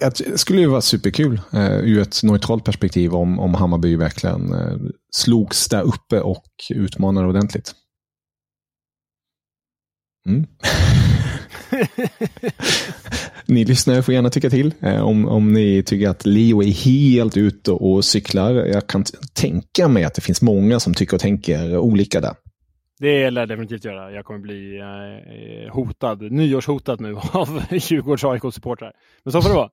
äh, 0.00 0.10
det 0.18 0.38
skulle 0.38 0.60
ju 0.60 0.66
vara 0.66 0.80
superkul 0.80 1.40
äh, 1.52 1.78
ur 1.78 2.00
ett 2.00 2.22
neutralt 2.22 2.64
perspektiv 2.64 3.14
om, 3.14 3.38
om 3.38 3.54
Hammarby 3.54 3.96
verkligen 3.96 4.54
äh, 4.54 4.78
slogs 5.16 5.68
där 5.68 5.82
uppe 5.82 6.20
och 6.20 6.46
utmanade 6.70 7.28
ordentligt. 7.28 7.74
Mm. 10.28 10.46
ni 13.46 13.64
lyssnare 13.64 14.02
får 14.02 14.14
gärna 14.14 14.30
tycka 14.30 14.50
till 14.50 14.74
eh, 14.80 15.00
om, 15.00 15.28
om 15.28 15.52
ni 15.52 15.82
tycker 15.82 16.08
att 16.08 16.26
Leo 16.26 16.62
är 16.62 16.72
helt 16.72 17.36
ute 17.36 17.72
och 17.72 18.04
cyklar. 18.04 18.54
Jag 18.54 18.86
kan 18.86 19.04
tänka 19.32 19.88
mig 19.88 20.04
att 20.04 20.14
det 20.14 20.20
finns 20.20 20.42
många 20.42 20.80
som 20.80 20.94
tycker 20.94 21.14
och 21.14 21.20
tänker 21.20 21.78
olika 21.78 22.20
där. 22.20 22.34
Det 23.00 23.30
lär 23.30 23.40
jag 23.42 23.48
definitivt 23.48 23.84
göra. 23.84 24.12
Jag 24.12 24.24
kommer 24.24 24.40
bli 24.40 24.78
eh, 24.78 25.66
eh 25.66 25.72
hotad, 25.74 26.32
nyårshotad 26.32 26.96
nu 27.00 27.16
av 27.32 27.62
Djurgårds 27.70 28.24
AIK-supportrar. 28.24 28.92
Men 29.24 29.32
så 29.32 29.42
får 29.42 29.48
det 29.48 29.54
vara. 29.54 29.70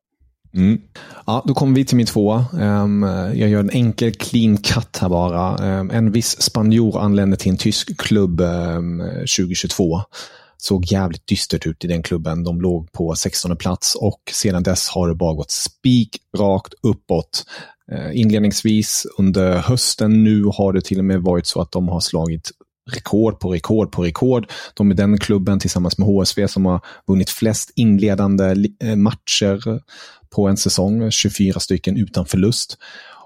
Mm. 0.55 0.81
Ja, 1.25 1.43
då 1.45 1.53
kommer 1.53 1.75
vi 1.75 1.85
till 1.85 1.97
min 1.97 2.05
tvåa. 2.05 2.45
Um, 2.53 3.03
jag 3.33 3.49
gör 3.49 3.59
en 3.59 3.69
enkel 3.69 4.13
clean 4.13 4.57
cut 4.57 4.97
här 4.97 5.09
bara. 5.09 5.79
Um, 5.79 5.91
en 5.91 6.11
viss 6.11 6.41
spanjor 6.41 6.99
anlände 6.99 7.37
till 7.37 7.51
en 7.51 7.57
tysk 7.57 7.97
klubb 7.97 8.41
ehm, 8.41 9.01
um, 9.01 9.09
2022. 9.17 10.01
Såg 10.57 10.85
jävligt 10.85 11.27
dystert 11.27 11.67
ut 11.67 11.85
i 11.85 11.87
den 11.87 12.03
klubben. 12.03 12.43
De 12.43 12.61
låg 12.61 12.91
på 12.91 13.15
16 13.15 13.57
plats 13.57 13.95
och 13.95 14.21
sedan 14.31 14.63
dess 14.63 14.89
har 14.89 15.07
det 15.07 15.15
bara 15.15 15.33
gått 15.33 15.51
spik 15.51 16.17
rakt 16.37 16.73
uppåt. 16.83 17.45
Uh, 17.91 18.19
inledningsvis 18.19 19.05
under 19.17 19.57
hösten 19.57 20.23
nu 20.23 20.43
har 20.43 20.73
det 20.73 20.81
till 20.81 20.99
och 20.99 21.05
med 21.05 21.21
varit 21.21 21.45
så 21.45 21.61
att 21.61 21.71
de 21.71 21.87
har 21.87 21.99
slagit 21.99 22.51
rekord 22.91 23.39
på 23.39 23.53
rekord 23.53 23.91
på 23.91 24.03
rekord. 24.03 24.51
De 24.73 24.91
är 24.91 24.95
den 24.95 25.17
klubben 25.17 25.59
tillsammans 25.59 25.97
med 25.97 26.07
HSV 26.07 26.47
som 26.47 26.65
har 26.65 26.81
vunnit 27.07 27.29
flest 27.29 27.71
inledande 27.75 28.55
eh, 28.83 28.95
matcher 28.95 29.81
på 30.35 30.47
en 30.47 30.57
säsong, 30.57 31.11
24 31.11 31.59
stycken 31.59 31.97
utan 31.97 32.25
förlust. 32.25 32.77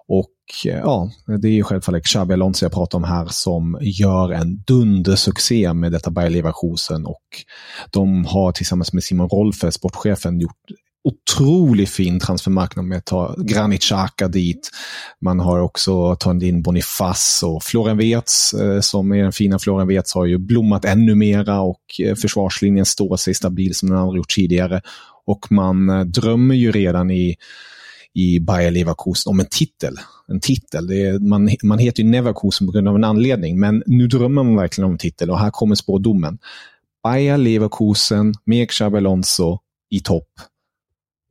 Och 0.07 0.65
eh, 0.65 0.79
ja, 0.79 1.11
det 1.41 1.47
är 1.47 1.51
ju 1.51 1.63
självfallet 1.63 2.03
Xabi 2.03 2.33
Alonso 2.33 2.65
jag 2.65 2.73
pratar 2.73 2.97
om 2.97 3.03
här 3.03 3.25
som 3.25 3.77
gör 3.81 4.31
en 4.31 4.63
dundersuccé 4.67 5.73
med 5.73 5.91
detta 5.91 6.11
Bayer 6.11 6.29
Leverkusen 6.29 7.05
och 7.05 7.23
de 7.91 8.25
har 8.25 8.51
tillsammans 8.51 8.93
med 8.93 9.03
Simon 9.03 9.29
Rolfe, 9.29 9.71
sportchefen, 9.71 10.39
gjort 10.39 10.55
otroligt 11.03 11.89
fin 11.89 12.19
transfermarknad 12.19 12.85
med 12.85 12.97
att 12.97 13.05
ta 13.05 13.35
Granit 13.37 13.81
Xhaka 13.81 14.27
dit. 14.27 14.69
Man 15.21 15.39
har 15.39 15.59
också 15.59 16.15
tagit 16.15 16.43
in 16.43 16.61
Boniface 16.61 17.45
och 17.45 17.63
Florian 17.63 17.97
Wirtz, 17.97 18.53
eh, 18.53 18.79
som 18.79 19.11
är 19.11 19.23
den 19.23 19.31
fina 19.31 19.59
Florian 19.59 19.87
Wirtz, 19.87 20.13
har 20.13 20.25
ju 20.25 20.37
blommat 20.37 20.85
ännu 20.85 21.15
mera 21.15 21.61
och 21.61 21.81
eh, 22.03 22.15
försvarslinjen 22.15 22.85
står 22.85 23.17
sig 23.17 23.33
stabil 23.33 23.75
som 23.75 23.89
den 23.89 23.97
aldrig 23.97 24.17
gjort 24.17 24.35
tidigare. 24.35 24.81
Och 25.25 25.51
man 25.51 25.89
eh, 25.89 26.01
drömmer 26.01 26.55
ju 26.55 26.71
redan 26.71 27.11
i 27.11 27.35
i 28.13 28.39
Bayer 28.39 28.71
Leverkusen 28.71 29.29
om 29.29 29.39
en 29.39 29.45
titel. 29.45 29.95
En 30.27 30.39
titel. 30.39 30.91
Är, 30.91 31.19
man, 31.19 31.49
man 31.63 31.79
heter 31.79 32.03
ju 32.03 32.09
Neverkusen 32.09 32.67
på 32.67 32.73
grund 32.73 32.87
av 32.87 32.95
en 32.95 33.03
anledning, 33.03 33.59
men 33.59 33.83
nu 33.85 34.07
drömmer 34.07 34.43
man 34.43 34.55
verkligen 34.55 34.85
om 34.85 34.91
en 34.91 34.97
titel 34.97 35.29
och 35.29 35.39
här 35.39 35.51
kommer 35.51 35.75
spådomen. 35.75 36.37
Bayer 37.03 37.37
Leverkusen 37.37 38.33
med 38.45 38.69
Xabi 38.69 38.97
Alonso 38.97 39.59
i 39.89 39.99
topp 39.99 40.27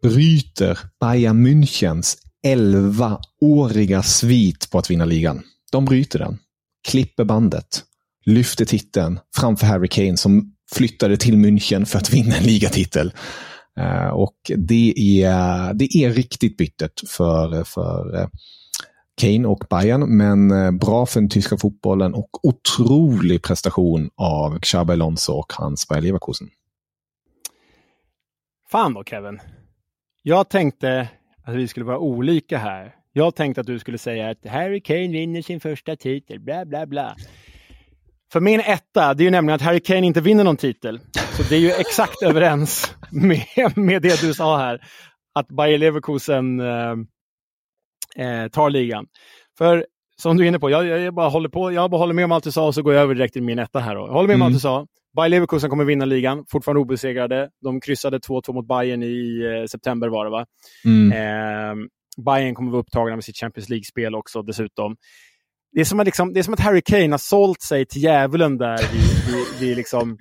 bryter 0.03 0.79
Bayern 1.01 1.47
Münchens 1.47 2.17
11-åriga 2.47 4.03
svit 4.03 4.71
på 4.71 4.79
att 4.79 4.91
vinna 4.91 5.05
ligan. 5.05 5.43
De 5.73 5.85
bryter 5.85 6.19
den, 6.19 6.39
klipper 6.89 7.25
bandet, 7.25 7.85
lyfter 8.25 8.65
titeln 8.65 9.21
framför 9.37 9.67
Harry 9.67 9.89
Kane 9.89 10.17
som 10.17 10.55
flyttade 10.73 11.17
till 11.17 11.35
München 11.35 11.85
för 11.85 11.99
att 11.99 12.11
vinna 12.11 12.37
en 12.37 12.45
ligatitel. 12.45 13.13
Eh, 13.79 14.09
och 14.09 14.37
det 14.57 15.23
är, 15.23 15.75
det 15.75 15.97
är 15.97 16.11
riktigt 16.11 16.57
bittert 16.57 17.09
för, 17.09 17.65
för 17.65 18.17
eh, 18.21 18.29
Kane 19.21 19.49
och 19.49 19.65
Bayern, 19.71 20.17
men 20.17 20.51
eh, 20.51 20.71
bra 20.71 21.07
för 21.07 21.21
den 21.21 21.31
tyska 21.31 21.57
fotbollen 21.57 22.15
och 22.15 22.45
otrolig 22.45 23.43
prestation 23.43 24.11
av 24.17 24.59
Xabi 24.59 24.93
Alonso 24.93 25.33
och 25.33 25.53
hans 25.53 25.89
Bayer 25.89 26.03
Leverkusen. 26.03 26.49
Fan 28.71 28.95
då 28.95 29.05
Kevin. 29.05 29.41
Jag 30.29 30.49
tänkte 30.49 31.09
att 31.45 31.55
vi 31.55 31.69
skulle 31.69 31.87
vara 31.87 31.99
olika 31.99 32.59
här. 32.59 32.95
Jag 33.13 33.35
tänkte 33.35 33.61
att 33.61 33.67
du 33.67 33.79
skulle 33.79 33.99
säga 33.99 34.31
att 34.31 34.47
Harry 34.47 34.81
Kane 34.81 35.09
vinner 35.09 35.43
sin 35.43 35.61
första 35.61 35.97
titel, 35.97 36.41
bla 36.41 36.65
bla 36.65 36.87
bla. 36.87 37.17
För 38.33 38.41
min 38.41 38.61
etta, 38.61 39.15
det 39.15 39.23
är 39.23 39.25
ju 39.25 39.31
nämligen 39.31 39.55
att 39.55 39.63
Harry 39.63 39.81
Kane 39.81 40.07
inte 40.07 40.21
vinner 40.21 40.45
någon 40.45 40.57
titel. 40.57 41.01
Så 41.37 41.43
det 41.43 41.57
är 41.57 41.61
ju 41.61 41.71
exakt 41.71 42.23
överens 42.23 42.95
med, 43.11 43.77
med 43.77 44.03
det 44.03 44.21
du 44.21 44.35
sa 44.35 44.59
här. 44.59 44.81
Att 45.35 45.49
Bayer 45.49 45.79
Leverkusen 45.79 46.61
eh, 46.61 46.93
eh, 48.17 48.49
tar 48.49 48.71
ligan. 48.71 49.07
För 49.59 49.87
som 50.17 50.37
du 50.37 50.45
är 50.45 50.49
inne 50.49 50.59
på, 50.59 50.71
jag, 50.71 50.87
jag, 50.87 51.15
bara 51.15 51.29
håller 51.29 51.49
på, 51.49 51.73
jag 51.73 51.91
bara 51.91 51.99
håller 51.99 52.15
med 52.15 52.25
om 52.25 52.33
allt 52.33 52.45
du 52.45 52.53
sa 52.53 52.67
och 52.67 52.75
så 52.75 52.83
går 52.83 52.95
jag 52.95 53.03
över 53.03 53.15
direkt 53.15 53.33
till 53.33 53.43
min 53.43 53.59
etta 53.59 53.81
här. 53.81 53.95
Då. 53.95 54.01
Jag 54.01 54.13
håller 54.13 54.29
med 54.29 54.35
om 54.35 54.41
mm. 54.41 54.47
allt 54.47 54.57
du 54.57 54.61
sa. 54.61 54.87
Bayer 55.17 55.29
Leverkusen 55.29 55.71
kommer 55.71 55.85
vinna 55.85 56.05
ligan, 56.05 56.45
fortfarande 56.49 56.81
obesegrade. 56.81 57.49
De 57.63 57.81
kryssade 57.81 58.19
2-2 58.19 58.53
mot 58.53 58.69
Bayern 58.69 59.03
i 59.03 59.41
eh, 59.45 59.67
september 59.67 60.09
var 60.09 60.25
det 60.25 60.31
va? 60.31 60.47
Mm. 60.85 61.13
Eh, 61.13 61.87
Bayern 62.25 62.55
kommer 62.55 62.71
vara 62.71 62.81
upptagna 62.81 63.17
med 63.17 63.25
sitt 63.25 63.37
Champions 63.37 63.69
League-spel 63.69 64.15
också 64.15 64.43
dessutom. 64.43 64.97
Det 65.73 65.81
är, 65.81 65.85
som 65.85 66.01
att 66.01 66.07
liksom, 66.07 66.33
det 66.33 66.41
är 66.41 66.43
som 66.43 66.55
att 66.55 66.61
Harry 66.61 66.83
Kane 66.83 67.11
har 67.11 67.19
sålt 67.19 67.63
sig 67.63 67.87
till 67.87 68.03
djävulen 68.03 68.59
där 68.59 68.79
vid, 68.93 69.35
vid, 69.35 69.61
vid 69.61 69.77
liksom 69.77 70.19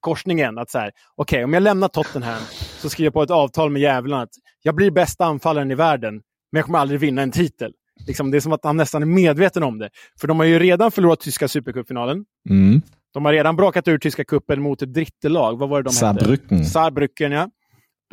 korsningen. 0.00 0.58
Att 0.58 0.70
så 0.70 0.78
här, 0.78 0.90
okej, 1.16 1.36
okay, 1.36 1.44
om 1.44 1.52
jag 1.52 1.62
lämnar 1.62 1.88
Tottenham 1.88 2.42
så 2.78 2.90
skriver 2.90 3.06
jag 3.06 3.14
på 3.14 3.22
ett 3.22 3.30
avtal 3.30 3.70
med 3.70 3.82
djävulen 3.82 4.18
att 4.18 4.30
jag 4.62 4.74
blir 4.74 4.90
bästa 4.90 5.24
anfallaren 5.24 5.70
i 5.70 5.74
världen, 5.74 6.14
men 6.52 6.58
jag 6.58 6.64
kommer 6.64 6.78
aldrig 6.78 7.00
vinna 7.00 7.22
en 7.22 7.30
titel. 7.30 7.72
Liksom, 8.06 8.30
det 8.30 8.36
är 8.36 8.40
som 8.40 8.52
att 8.52 8.64
han 8.64 8.76
nästan 8.76 9.02
är 9.02 9.06
medveten 9.06 9.62
om 9.62 9.78
det. 9.78 9.90
För 10.20 10.28
de 10.28 10.38
har 10.38 10.46
ju 10.46 10.58
redan 10.58 10.90
förlorat 10.90 11.20
tyska 11.20 11.48
supercupfinalen. 11.48 12.24
Mm. 12.50 12.82
De 13.14 13.24
har 13.24 13.32
redan 13.32 13.56
brakat 13.56 13.88
ur 13.88 13.98
tyska 13.98 14.24
kuppen 14.24 14.62
mot 14.62 14.82
ett 14.82 14.94
drittelag. 14.94 15.58
Vad 15.58 15.68
var 15.68 15.82
det 15.82 15.88
de 15.88 15.90
Saarbrücken. 15.94 16.56
hette? 16.58 16.70
Saarbrücken. 16.70 17.32
ja. 17.32 17.50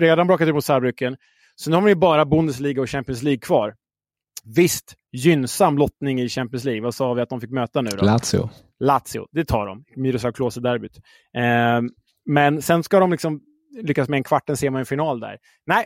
Redan 0.01 0.27
brakat 0.27 0.47
ur 0.47 0.53
mot 0.53 0.63
Saarbrücken. 0.63 1.15
Så 1.55 1.69
nu 1.69 1.75
har 1.75 1.81
de 1.81 1.89
ju 1.89 1.95
bara 1.95 2.25
Bundesliga 2.25 2.81
och 2.81 2.89
Champions 2.89 3.23
League 3.23 3.39
kvar. 3.39 3.75
Visst, 4.55 4.93
gynnsam 5.11 5.77
lottning 5.77 6.21
i 6.21 6.29
Champions 6.29 6.63
League. 6.63 6.81
Vad 6.81 6.95
sa 6.95 7.13
vi 7.13 7.21
att 7.21 7.29
de 7.29 7.41
fick 7.41 7.51
möta 7.51 7.81
nu 7.81 7.89
då? 7.89 8.05
Lazio. 8.05 8.49
Lazio, 8.79 9.27
det 9.31 9.45
tar 9.45 9.65
de. 9.67 9.83
Miroslav 9.95 10.31
Klose-derbyt. 10.31 10.97
Eh, 11.37 11.81
men 12.25 12.61
sen 12.61 12.83
ska 12.83 12.99
de 12.99 13.11
liksom 13.11 13.41
lyckas 13.81 14.09
med 14.09 14.17
en 14.17 14.23
kvart, 14.23 14.49
en 14.49 14.57
semifinal 14.57 15.19
där. 15.19 15.37
Nej, 15.65 15.85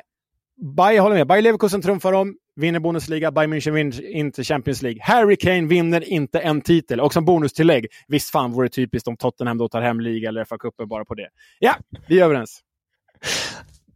Bayern 0.61 1.01
håller 1.03 1.15
med. 1.15 1.27
Bayer 1.27 1.41
Leverkusen 1.41 1.81
trumfar 1.81 2.11
dem, 2.11 2.35
vinner 2.55 2.79
Bundesliga, 2.79 3.31
Bayern 3.31 3.53
München 3.53 3.71
vinner 3.71 4.15
inte 4.15 4.43
Champions 4.43 4.81
League. 4.81 4.99
Harry 5.03 5.35
Kane 5.35 5.67
vinner 5.67 6.09
inte 6.09 6.39
en 6.39 6.61
titel. 6.61 6.99
Och 6.99 7.13
som 7.13 7.25
bonustillägg, 7.25 7.87
visst 8.07 8.29
fan 8.29 8.51
vore 8.51 8.65
det 8.67 8.71
typiskt 8.71 9.07
om 9.07 9.17
Tottenham 9.17 9.57
då 9.57 9.67
tar 9.67 9.81
hem 9.81 9.99
liga 9.99 10.29
eller 10.29 10.45
FA-cupen 10.45 10.87
bara 10.87 11.05
på 11.05 11.15
det. 11.15 11.27
Ja, 11.59 11.75
vi 12.07 12.19
är 12.19 12.25
överens. 12.25 12.59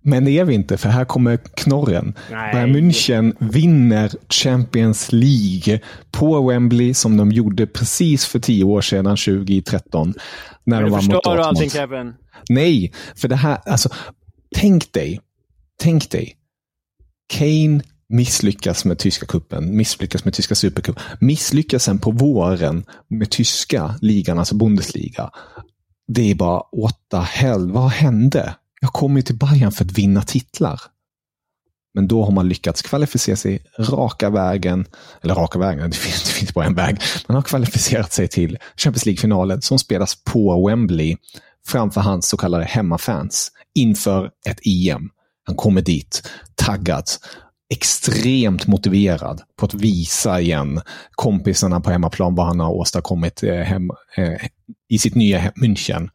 Men 0.06 0.26
det 0.26 0.40
är 0.40 0.46
vi 0.46 0.54
inte, 0.54 0.78
för 0.78 0.90
här 0.90 1.06
kommer 1.06 1.38
knorren. 1.38 2.14
Nej. 2.32 2.54
Bayern 2.54 2.76
München 2.76 3.36
vinner 3.40 4.12
Champions 4.30 5.12
League 5.12 5.80
på 6.12 6.48
Wembley 6.48 6.94
som 6.94 7.18
de 7.18 7.32
gjorde 7.32 7.68
precis 7.68 8.26
för 8.26 8.40
tio 8.40 8.64
år 8.64 8.82
sedan, 8.82 9.06
2013. 9.06 10.14
När 10.64 10.82
Men 10.82 10.84
de 10.84 10.92
var 10.92 11.02
mot 11.02 11.12
Dortmund. 11.24 11.40
allting 11.40 11.70
Kevin. 11.70 12.14
Nej, 12.50 12.94
för 13.16 13.28
det 13.28 13.36
här, 13.36 13.58
alltså, 13.66 13.90
tänk 14.56 14.94
dig, 14.94 15.20
tänk 15.80 16.12
dig. 16.12 16.38
Kane 17.38 17.82
misslyckas 18.10 18.86
med 18.86 19.00
tyska 19.00 19.26
kuppen, 19.26 19.78
misslyckas 19.78 20.26
med 20.26 20.34
tyska 20.34 20.56
supercupen, 20.56 21.04
misslyckas 21.20 21.84
sen 21.84 22.00
på 22.00 22.12
våren 22.12 22.86
med 23.08 23.30
tyska 23.30 23.96
ligan, 24.02 24.40
alltså 24.40 24.56
Bundesliga. 24.56 25.30
Det 26.08 26.32
är 26.32 26.36
bara, 26.36 26.62
what 26.82 26.96
the 27.12 27.18
hell, 27.18 27.72
vad 27.72 27.90
hände? 27.90 28.56
Jag 28.82 28.94
kommer 28.94 29.22
till 29.22 29.38
Bayern 29.38 29.72
för 29.72 29.86
att 29.86 29.92
vinna 29.92 30.22
titlar. 30.22 30.82
Men 31.94 32.08
då 32.08 32.24
har 32.24 32.32
man 32.32 32.50
lyckats 32.50 32.82
kvalificera 32.82 33.36
sig 33.36 33.66
raka 33.80 34.30
vägen, 34.30 34.86
eller 35.22 35.36
raka 35.36 35.60
vägen, 35.60 35.90
det 35.90 35.98
finns, 35.98 36.24
det 36.24 36.32
finns 36.32 36.54
bara 36.54 36.66
en 36.66 36.76
väg. 36.76 36.98
Man 37.28 37.36
har 37.36 37.42
kvalificerat 37.42 38.14
sig 38.14 38.28
till 38.28 38.58
Champions 38.78 39.06
League-finalen 39.06 39.62
som 39.62 39.80
spelas 39.80 40.24
på 40.24 40.68
Wembley 40.68 41.18
framför 41.68 42.02
hans 42.02 42.30
så 42.30 42.38
kallade 42.38 42.66
hemmafans 42.66 43.52
inför 43.76 44.30
ett 44.46 44.60
EM. 44.66 45.10
Han 45.44 45.56
kommer 45.56 45.82
dit 45.82 46.30
taggad, 46.56 47.06
extremt 47.74 48.68
motiverad 48.68 49.42
på 49.58 49.66
att 49.66 49.74
visa 49.74 50.42
igen 50.42 50.82
kompisarna 51.12 51.82
på 51.82 51.90
hemmaplan 51.90 52.36
vad 52.36 52.46
han 52.46 52.60
har 52.60 52.72
åstadkommit 52.72 53.44
eh, 53.44 53.56
hem, 53.56 53.92
eh, 54.18 54.48
i 54.90 54.98
sitt 54.98 55.16
nya 55.16 55.52
München 55.52 56.10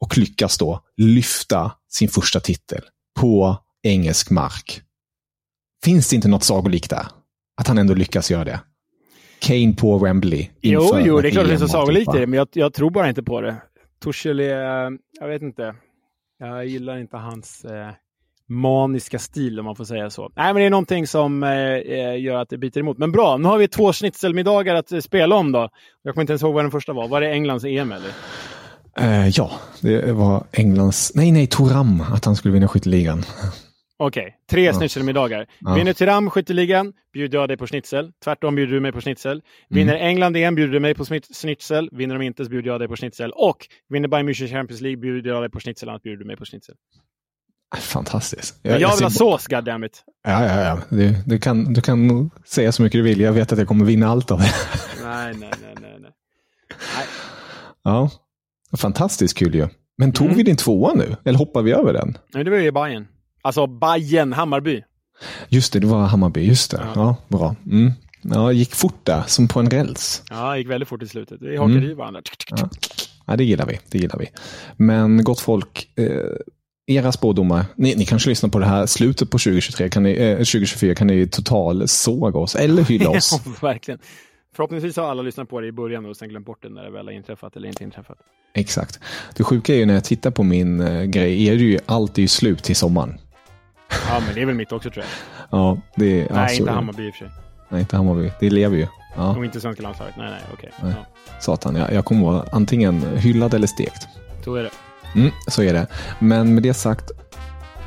och 0.00 0.18
lyckas 0.18 0.58
då 0.58 0.80
lyfta 0.96 1.72
sin 1.88 2.08
första 2.08 2.40
titel 2.40 2.82
på 3.20 3.56
engelsk 3.82 4.30
mark. 4.30 4.82
Finns 5.84 6.08
det 6.08 6.16
inte 6.16 6.28
något 6.28 6.44
sagolikt 6.44 6.90
där? 6.90 7.06
Att 7.60 7.68
han 7.68 7.78
ändå 7.78 7.94
lyckas 7.94 8.30
göra 8.30 8.44
det? 8.44 8.60
Kane 9.40 9.72
på 9.72 9.98
Wembley. 9.98 10.48
Jo, 10.60 10.98
jo, 11.00 11.20
det 11.20 11.28
är 11.28 11.30
klart 11.30 11.44
det 11.44 11.50
finns 11.50 11.60
något 11.60 11.70
sagolikt 11.70 12.14
i 12.14 12.18
det, 12.18 12.26
men 12.26 12.36
jag, 12.36 12.48
jag, 12.52 12.72
tror 12.72 12.90
bara 12.90 13.08
inte 13.08 13.22
på 13.22 13.40
det. 13.40 13.56
Tuchel 14.02 14.40
är, 14.40 14.98
jag 15.20 15.28
vet 15.28 15.42
inte. 15.42 15.74
Jag 16.38 16.66
gillar 16.66 16.98
inte 16.98 17.16
hans 17.16 17.64
eh, 17.64 17.90
maniska 18.50 19.18
stil 19.18 19.58
om 19.58 19.64
man 19.64 19.76
får 19.76 19.84
säga 19.84 20.10
så. 20.10 20.30
Nej, 20.36 20.46
men 20.46 20.60
det 20.60 20.66
är 20.66 20.70
någonting 20.70 21.06
som 21.06 21.42
eh, 21.42 21.50
eh 21.50 22.20
gör 22.20 22.36
att 22.42 22.48
det 22.48 22.58
biter 22.58 22.80
emot. 22.80 22.98
Men 22.98 23.12
bra, 23.12 23.36
nu 23.36 23.48
har 23.48 23.58
vi 23.58 23.68
två 23.68 23.92
schnitzelmiddagar 23.92 24.74
att 24.74 24.92
eh, 24.92 25.00
spela 25.00 25.36
om 25.36 25.52
då. 25.52 25.68
Jag 26.02 26.14
kommer 26.14 26.22
inte 26.22 26.32
ens 26.32 26.42
ihåg 26.42 26.54
vad 26.54 26.64
den 26.64 26.70
första 26.70 26.92
var. 26.92 27.08
Var 27.08 27.20
det 27.20 27.30
Englands 27.30 27.64
EM 27.64 27.92
eller? 27.92 28.10
Uh, 29.00 29.28
ja, 29.28 29.50
det 29.80 30.12
var 30.12 30.44
Englands... 30.52 31.12
Nej, 31.14 31.32
nej, 31.32 31.46
Toram, 31.46 32.00
att 32.00 32.24
han 32.24 32.36
skulle 32.36 32.54
vinna 32.54 32.68
skytteligan. 32.68 33.22
Okej, 34.02 34.22
okay. 34.22 34.32
tre 34.50 34.64
ja. 34.64 34.72
schnitzelmiddagar. 34.72 35.46
Ja. 35.58 35.74
Vinner 35.74 35.92
Tiram 35.92 36.30
skytteligan 36.30 36.92
bjuder 37.12 37.38
jag 37.38 37.48
dig 37.48 37.56
på 37.56 37.66
schnitzel. 37.66 38.12
Tvärtom 38.24 38.54
bjuder 38.54 38.74
du 38.74 38.80
mig 38.80 38.92
på 38.92 39.00
schnitzel. 39.00 39.42
Vinner 39.68 39.94
mm. 39.94 40.06
England 40.06 40.36
EM 40.36 40.54
bjuder 40.54 40.72
du 40.72 40.80
mig 40.80 40.94
på 40.94 41.04
schnitzel. 41.34 41.88
Vinner 41.92 42.18
de 42.18 42.24
inte 42.24 42.44
så 42.44 42.50
bjuder 42.50 42.70
jag 42.70 42.80
dig 42.80 42.88
på 42.88 42.96
schnitzel. 42.96 43.30
Och 43.30 43.66
vinner 43.88 44.08
Bayern 44.08 44.28
München 44.28 44.48
Champions 44.48 44.80
League 44.80 44.96
bjuder 44.96 45.30
jag 45.30 45.42
dig 45.42 45.50
på 45.50 45.60
schnitzel, 45.60 45.88
annars 45.88 46.02
bjuder 46.02 46.18
du 46.18 46.24
mig 46.24 46.36
på 46.36 46.44
schnitzel. 46.44 46.74
Fantastiskt. 47.76 48.58
Jag, 48.62 48.80
jag, 48.80 48.94
vill 48.94 49.04
ha 49.04 49.10
sås, 49.10 49.46
goddammit. 49.46 50.04
Ja, 50.24 50.44
ja, 50.44 50.60
ja. 50.60 50.78
Du, 50.88 51.14
du, 51.26 51.38
kan, 51.38 51.72
du 51.72 51.80
kan 51.80 52.30
säga 52.46 52.72
så 52.72 52.82
mycket 52.82 52.98
du 52.98 53.02
vill. 53.02 53.20
Jag 53.20 53.32
vet 53.32 53.52
att 53.52 53.58
jag 53.58 53.68
kommer 53.68 53.84
vinna 53.84 54.08
allt 54.08 54.30
av 54.30 54.38
det. 54.38 54.52
nej, 55.04 55.34
nej, 55.38 55.50
nej, 55.62 55.74
nej. 55.80 56.00
nej. 56.00 56.12
Ja, 57.82 58.10
fantastiskt 58.76 59.38
kul 59.38 59.54
ju. 59.54 59.68
Men 59.98 60.12
tog 60.12 60.26
mm. 60.26 60.36
vi 60.36 60.42
din 60.42 60.56
tvåa 60.56 60.94
nu? 60.94 61.16
Eller 61.24 61.38
hoppar 61.38 61.62
vi 61.62 61.72
över 61.72 61.92
den? 61.92 62.18
Nej, 62.34 62.44
det 62.44 62.50
var 62.50 62.58
ju 62.58 62.72
Bayern. 62.72 63.06
Alltså 63.42 63.66
Bayern, 63.66 64.32
Hammarby. 64.32 64.82
Just 65.48 65.72
det, 65.72 65.80
det 65.80 65.86
var 65.86 66.06
Hammarby. 66.06 66.40
Just 66.40 66.70
det. 66.70 66.76
Ja, 66.76 66.92
ja 66.94 67.16
bra. 67.28 67.56
Mm. 67.66 67.92
Ja, 68.22 68.52
gick 68.52 68.74
fort 68.74 69.06
där, 69.06 69.22
som 69.26 69.48
på 69.48 69.60
en 69.60 69.70
räls. 69.70 70.22
Ja, 70.30 70.56
gick 70.56 70.68
väldigt 70.68 70.88
fort 70.88 71.02
i 71.02 71.08
slutet. 71.08 71.42
Vi 71.42 71.56
hakade 71.56 71.78
mm. 71.78 71.90
i 71.90 71.94
varandra. 71.94 72.22
Ja. 72.50 72.68
ja, 73.26 73.36
det 73.36 73.44
gillar 73.44 73.66
vi. 73.66 73.78
Det 73.90 73.98
gillar 73.98 74.18
vi. 74.18 74.26
Men 74.76 75.24
gott 75.24 75.40
folk, 75.40 75.98
eh, 75.98 76.06
era 76.90 77.12
spådomar, 77.12 77.64
ni, 77.76 77.94
ni, 77.94 78.04
kanske 78.04 78.28
lyssnar 78.28 78.50
på 78.50 78.58
det 78.58 78.66
här 78.66 78.86
slutet 78.86 79.30
på 79.30 79.38
2023, 79.38 79.88
kan 79.88 80.02
ni, 80.02 80.10
eh, 80.12 80.36
2024 80.36 80.94
kan 80.94 81.06
ni 81.06 81.26
total 81.26 81.88
såga 81.88 82.38
oss 82.38 82.56
eller 82.56 82.82
hylla 82.82 83.10
oss. 83.16 83.40
ja, 83.44 83.52
verkligen. 83.60 84.00
Förhoppningsvis 84.56 84.96
har 84.96 85.10
alla 85.10 85.22
lyssnat 85.22 85.48
på 85.48 85.60
det 85.60 85.66
i 85.66 85.72
början 85.72 86.06
och 86.06 86.16
sen 86.16 86.28
glömt 86.28 86.46
bort 86.46 86.62
det 86.62 86.68
när 86.68 86.84
det 86.84 86.90
väl 86.90 87.06
har 87.06 87.12
inträffat 87.12 87.56
eller 87.56 87.68
inte 87.68 87.84
inträffat. 87.84 88.18
Exakt. 88.54 89.00
Det 89.36 89.44
sjuka 89.44 89.74
är 89.74 89.78
ju 89.78 89.86
när 89.86 89.94
jag 89.94 90.04
tittar 90.04 90.30
på 90.30 90.42
min 90.42 90.80
eh, 90.80 91.02
grej, 91.04 91.48
är 91.48 91.52
det 91.56 91.62
ju 91.62 91.78
alltid 91.86 92.30
slut 92.30 92.62
till 92.64 92.76
sommaren. 92.76 93.18
Ja, 94.08 94.20
men 94.26 94.34
det 94.34 94.42
är 94.42 94.46
väl 94.46 94.54
mitt 94.54 94.72
också 94.72 94.90
tror 94.90 95.04
jag. 95.04 95.10
Ja, 95.58 95.80
det 95.96 96.20
är, 96.20 96.28
Nej, 96.30 96.42
alltså, 96.42 96.60
inte 96.60 96.72
Hammarby 96.72 97.06
i 97.06 97.10
och 97.10 97.14
för 97.14 97.24
sig. 97.24 97.34
Nej, 97.68 97.80
inte 97.80 97.96
Hammarby. 97.96 98.30
Det 98.40 98.50
lever 98.50 98.76
ju. 98.76 98.86
Ja, 99.16 99.36
Och 99.36 99.44
inte 99.44 99.60
svenska 99.60 99.82
landslaget. 99.82 100.14
Nej, 100.18 100.30
nej, 100.30 100.40
okej. 100.52 100.70
Nej. 100.82 100.92
Ja, 100.96 101.40
satan. 101.40 101.76
Jag, 101.76 101.92
jag 101.92 102.04
kommer 102.04 102.26
vara 102.26 102.44
antingen 102.52 103.18
hyllad 103.18 103.54
eller 103.54 103.66
stekt. 103.66 104.08
så 104.44 104.54
är 104.54 104.62
det. 104.62 104.70
Mm, 105.14 105.30
så 105.48 105.62
är 105.62 105.72
det. 105.72 105.86
Men 106.18 106.54
med 106.54 106.62
det 106.62 106.74
sagt, 106.74 107.10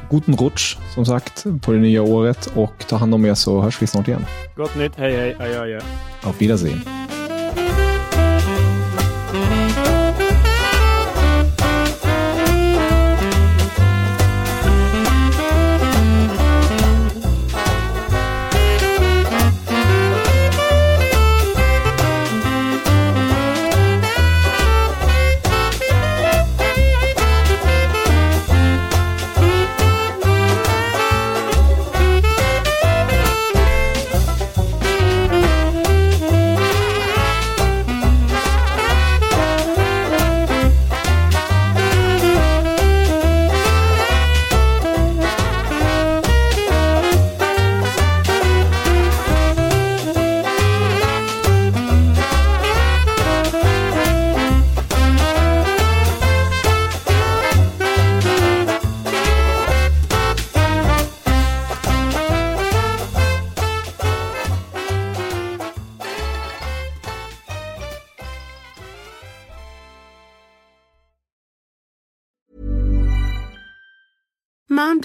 guten 0.10 0.36
rutsch 0.36 0.78
som 0.94 1.06
sagt 1.06 1.46
på 1.62 1.72
det 1.72 1.80
nya 1.80 2.02
året 2.02 2.50
och 2.56 2.86
ta 2.88 2.96
hand 2.96 3.14
om 3.16 3.26
er 3.26 3.34
så 3.34 3.62
hörs 3.62 3.82
vi 3.82 3.88
snart 3.88 4.08
igen. 4.08 4.26
Gott 4.56 4.76
nytt. 4.76 4.96
Hej, 4.98 5.16
hej. 5.16 5.36
Adjö, 5.40 5.62
adjö. 5.62 5.80
Auf 6.24 6.42
Wiedersehen. 6.42 7.03